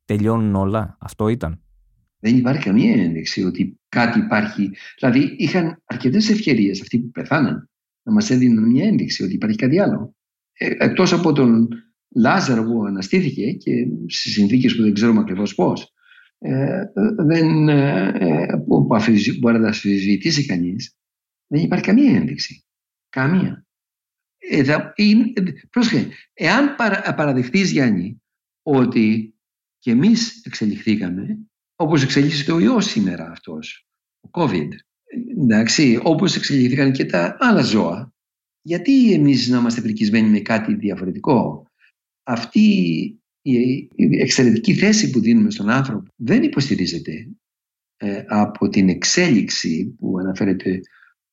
[0.04, 1.60] τελειώνουν όλα, αυτό ήταν;
[2.18, 4.70] Δεν υπάρχει καμία ένδειξη ότι κάτι υπάρχει.
[4.98, 7.70] Δηλαδή, είχαν αρκετές ευκαιρίες αυτοί που πεθάναν
[8.02, 10.14] να μας έδιναν μια ένδειξη ότι υπάρχει κάτι άλλο.
[10.52, 11.68] Ε, Εκτός από τον
[12.14, 15.92] Λάζαρο που αναστήθηκε και σε συνθήκες που δεν ξέρουμε ακριβώς πώς.
[16.38, 16.82] Ε,
[17.26, 18.86] δεν, ε, που
[19.40, 20.96] μπορεί να τα αφισβητήσει κανείς,
[21.46, 22.64] δεν υπάρχει καμία ένδειξη.
[23.08, 23.65] Καμία.
[24.50, 24.76] Ε,
[25.70, 28.22] πρόσχε, εάν παρα, παραδεχτείς Γιάννη
[28.62, 29.34] ότι
[29.78, 31.38] και εμείς εξελιχθήκαμε
[31.76, 33.86] όπως εξελίσσεται ο ιός σήμερα αυτός,
[34.20, 34.68] ο COVID.
[35.40, 38.14] Εντάξει, όπως εξελίχθηκαν και τα άλλα ζώα.
[38.62, 41.70] Γιατί εμείς να είμαστε πρικισμένοι με κάτι διαφορετικό;
[42.22, 42.60] Αυτή
[43.42, 43.88] η
[44.20, 47.28] εξαιρετική θέση που δίνουμε στον άνθρωπο δεν υποστηρίζεται
[47.96, 50.80] ε, από την εξέλιξη που αναφέρεται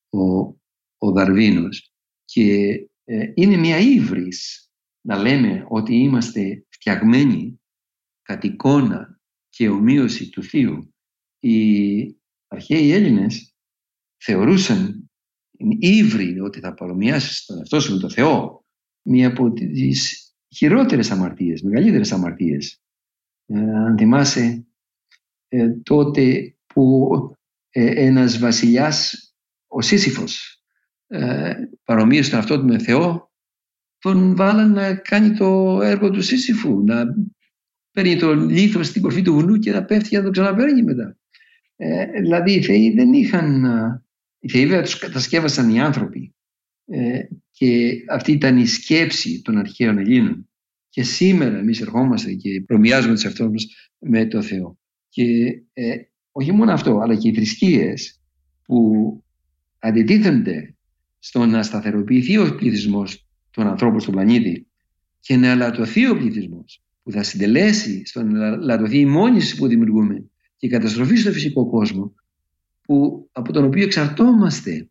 [0.08, 0.42] ο,
[0.98, 1.92] ο Δαρβίνος
[2.24, 2.86] και ε,
[3.34, 4.68] είναι μια ύβρις
[5.00, 7.60] να λέμε ότι είμαστε φτιαγμένοι
[8.22, 10.94] κατ' εικόνα και ομοίωση του Θείου.
[11.40, 13.54] Οι αρχαίοι Έλληνες
[14.16, 15.10] θεωρούσαν
[15.78, 18.64] ύβρι ότι θα παρομοιάσεις τον εαυτό σου με τον Θεό
[19.02, 22.82] μία από τις χειρότερες αμαρτίες, μεγαλύτερες αμαρτίες.
[23.46, 24.66] Ε, αν θυμάσαι
[25.48, 27.08] ε, τότε που
[27.70, 29.14] ε, ένας βασιλιάς,
[29.66, 30.62] ο Σύσυφος,
[31.06, 31.54] ε,
[31.84, 33.32] παρομοίωσε τον εαυτό του με Θεό,
[33.98, 37.04] τον βάλαν να κάνει το έργο του Σύσυφου, να
[37.92, 41.16] παίρνει το λίθο στην κορφή του βουνού και να πέφτει και να το ξαναπαίρνει μετά.
[41.76, 43.64] Ε, δηλαδή οι θεοί δεν είχαν...
[44.38, 46.34] Οι θεοί βέβαια τους κατασκεύασαν οι άνθρωποι
[46.86, 47.20] ε,
[47.50, 50.48] και αυτή ήταν η σκέψη των αρχαίων Ελλήνων.
[50.88, 53.66] Και σήμερα εμείς ερχόμαστε και προμοιάζουμε τους εαυτούς μας
[53.98, 54.78] με το Θεό.
[55.08, 55.24] Και
[55.72, 55.96] ε,
[56.32, 58.20] όχι μόνο αυτό, αλλά και οι θρησκείες
[58.62, 58.78] που
[59.78, 60.73] αντιτίθενται
[61.26, 64.66] στο να σταθεροποιηθεί ο πληθυσμός των ανθρώπων στον πλανήτη
[65.20, 70.14] και να λατωθεί ο πληθυσμός που θα συντελέσει στο να λατωθεί η μόνηση που δημιουργούμε
[70.56, 72.14] και η καταστροφή στο φυσικό κόσμο
[72.80, 74.88] που, από τον οποίο εξαρτώμαστε.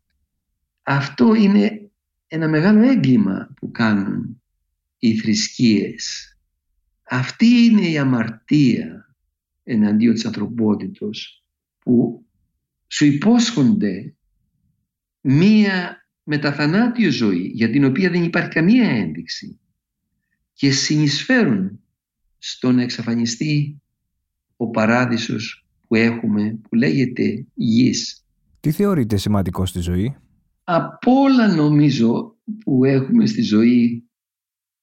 [0.84, 1.92] Αυτό είναι
[2.28, 4.42] ένα μεγάλο έγκλημα που κάνουν
[4.98, 6.38] οι θρησκείες.
[7.04, 9.16] Αυτή είναι η αμαρτία
[9.64, 11.44] εναντίον της ανθρωπότητος
[11.80, 12.26] που
[12.88, 14.16] σου υπόσχονται
[15.22, 19.60] μία μεταθανάτιο ζωή για την οποία δεν υπάρχει καμία ένδειξη
[20.54, 21.80] και συνεισφέρουν
[22.38, 23.82] στο να εξαφανιστεί
[24.58, 28.26] ο παράδεισος που έχουμε που λέγεται γης.
[28.60, 30.16] Τι θεωρείτε σημαντικό στη ζωή;
[30.64, 34.08] Από όλα νομίζω που έχουμε στη ζωή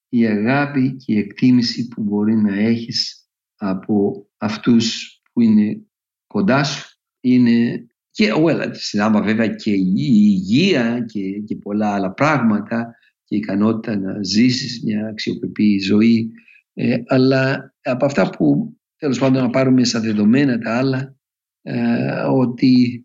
[0.08, 5.82] η αγάπη και η εκτίμηση που μπορεί να έχεις από αυτούς που είναι
[6.26, 12.94] κοντά σου είναι και well, συνάμα βέβαια και η υγεία και, και πολλά άλλα πράγματα
[13.24, 16.30] και η ικανότητα να ζήσεις μια αξιοπρεπή ζωή.
[16.74, 21.16] Ε, αλλά από αυτά που τέλος πάντων να πάρουμε σαν δεδομένα τα άλλα
[21.62, 23.04] ε, ότι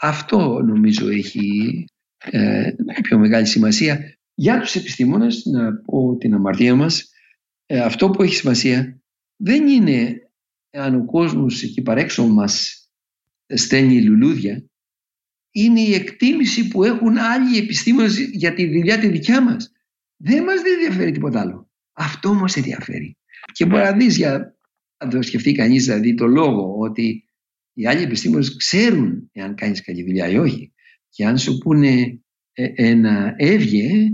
[0.00, 1.84] αυτό νομίζω έχει
[2.30, 2.70] ε,
[3.02, 7.10] πιο μεγάλη σημασία για τους επιστήμονες να πω την αμαρτία μας.
[7.66, 9.00] Ε, αυτό που έχει σημασία
[9.36, 10.16] δεν είναι
[10.70, 12.81] αν ο κόσμος εκεί παρέξω μας
[13.54, 14.64] στέλνει λουλούδια
[15.52, 19.72] είναι η εκτίμηση που έχουν άλλοι επιστήμονες για τη δουλειά τη δικιά μας.
[20.16, 21.70] Δεν μας δεν ενδιαφέρει τίποτα άλλο.
[21.92, 23.16] Αυτό μας ενδιαφέρει.
[23.52, 24.56] Και μπορεί να δεις για,
[24.96, 27.24] αν το σκεφτεί κανείς δηλαδή το λόγο ότι
[27.72, 30.72] οι άλλοι επιστήμονες ξέρουν εάν κάνεις καλή δουλειά ή όχι.
[31.08, 32.20] Και αν σου πούνε
[32.52, 34.08] ε, ένα έβγε,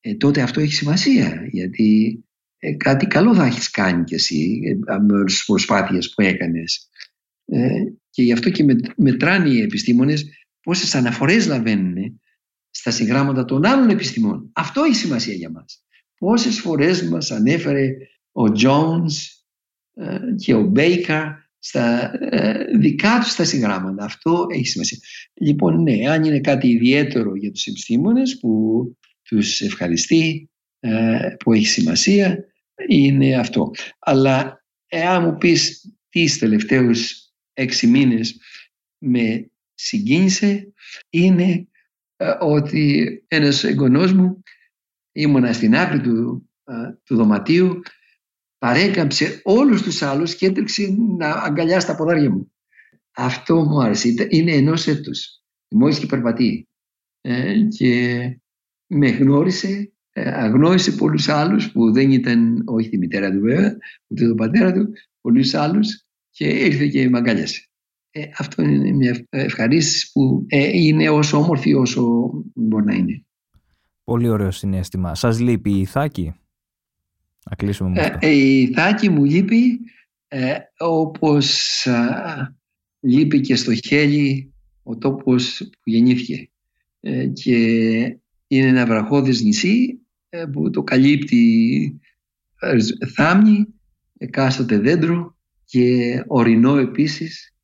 [0.00, 1.46] ε, τότε αυτό έχει σημασία.
[1.50, 2.24] Γιατί
[2.58, 4.60] ε, κάτι καλό θα έχεις κάνει κι εσύ
[5.08, 6.88] με τις προσπάθειες που έκανες.
[8.10, 8.64] Και γι' αυτό και
[8.96, 10.24] μετράνε οι επιστήμονες
[10.60, 12.20] πόσες αναφορές λαβαίνουν
[12.70, 14.50] στα συγγράμματα των άλλων επιστημών.
[14.52, 15.84] Αυτό έχει σημασία για μας.
[16.18, 17.96] Πόσες φορές μας ανέφερε
[18.32, 19.12] ο Jones
[20.36, 24.04] και ο Baker στα ε, δικά τους τα συγγράμματα.
[24.04, 24.98] Αυτό έχει σημασία.
[25.34, 28.82] Λοιπόν, ναι, αν είναι κάτι ιδιαίτερο για τους επιστήμονες που
[29.22, 32.44] τους ευχαριστεί, ε, που έχει σημασία,
[32.88, 33.70] είναι αυτό.
[33.98, 37.21] Αλλά εάν μου πεις τις τελευταίους
[37.52, 38.40] έξι μήνες
[38.98, 40.72] με συγκίνησε,
[41.10, 41.68] είναι
[42.16, 44.42] ε, ότι ένας εγγονός μου
[45.12, 46.50] ήμουνα στην άκρη του,
[47.04, 47.80] του δωματίου
[48.58, 52.52] παρέκαμψε όλους τους άλλους και έτρεξε να αγκαλιάσει τα ποδάρια μου.
[53.12, 54.14] Αυτό μου άρεσε.
[54.28, 55.40] Είναι ενός έτους.
[55.68, 56.68] Μόλις και περπατεί.
[57.20, 58.20] Ε, και
[58.86, 63.76] με γνώρισε, ε, αγνώρισε πολλούς άλλους που δεν ήταν, όχι τη μητέρα του βέβαια,
[64.06, 67.66] ούτε τον πατέρα του, πολλούς άλλους και ήρθε και με αγκαλιάσε.
[68.10, 73.24] Ε, αυτό είναι μια ευχαρίστηση που ε, είναι όσο όμορφη όσο μπορεί να είναι.
[74.04, 75.14] Πολύ ωραίο συνέστημα.
[75.14, 76.34] Σας λείπει η Ιθάκη;
[77.50, 78.18] Να κλείσουμε με αυτό.
[78.20, 79.80] Ε, η Θάκη μου λείπει
[80.28, 81.86] ε, όπως
[83.00, 84.52] λείπει και στο χέλι
[84.82, 86.50] ο τόπος που γεννήθηκε.
[87.00, 87.56] Ε, και
[88.46, 92.00] είναι ένα βραχώδες νησί ε, που το καλύπτει
[93.14, 93.66] θάμνη,
[94.18, 95.36] εκάστοτε δέντρο
[95.72, 97.54] και ορεινό επίσης.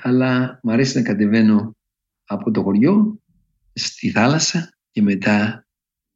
[0.00, 1.76] αλλά μου αρέσει να κατεβαίνω
[2.24, 3.20] από το χωριό
[3.72, 5.66] στη θάλασσα και μετά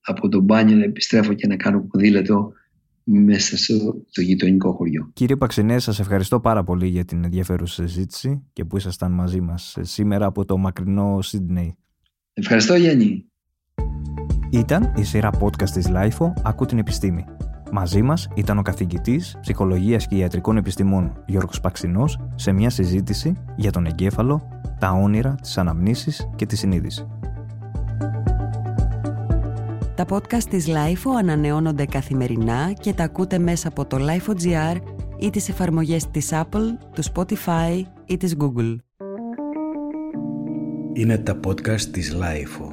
[0.00, 2.52] από το μπάνιο να επιστρέφω και να κάνω ποδήλατο
[3.04, 5.10] μέσα στο γειτονικό χωριό.
[5.12, 9.76] Κύριε Παξινέ, σας ευχαριστώ πάρα πολύ για την ενδιαφέρουσα συζήτηση και που ήσασταν μαζί μας
[9.80, 11.76] σήμερα από το μακρινό Σίδνεϊ.
[12.32, 13.26] Ευχαριστώ Γιάννη.
[14.50, 17.24] Ήταν η σειρά podcast της LIFO «Ακού την επιστήμη».
[17.74, 23.70] Μαζί μας ήταν ο καθηγητής ψυχολογίας και ιατρικών επιστημών Γιώργος Παξινός σε μια συζήτηση για
[23.70, 24.48] τον εγκέφαλο,
[24.78, 27.06] τα όνειρα, τις αναμνήσεις και τη συνείδηση.
[29.94, 34.76] Τα podcast της LIFO ανανεώνονται καθημερινά και τα ακούτε μέσα από το LIFO.gr
[35.18, 38.76] ή τις εφαρμογές της Apple, του Spotify ή της Google.
[40.92, 42.71] Είναι τα podcast της LIFO.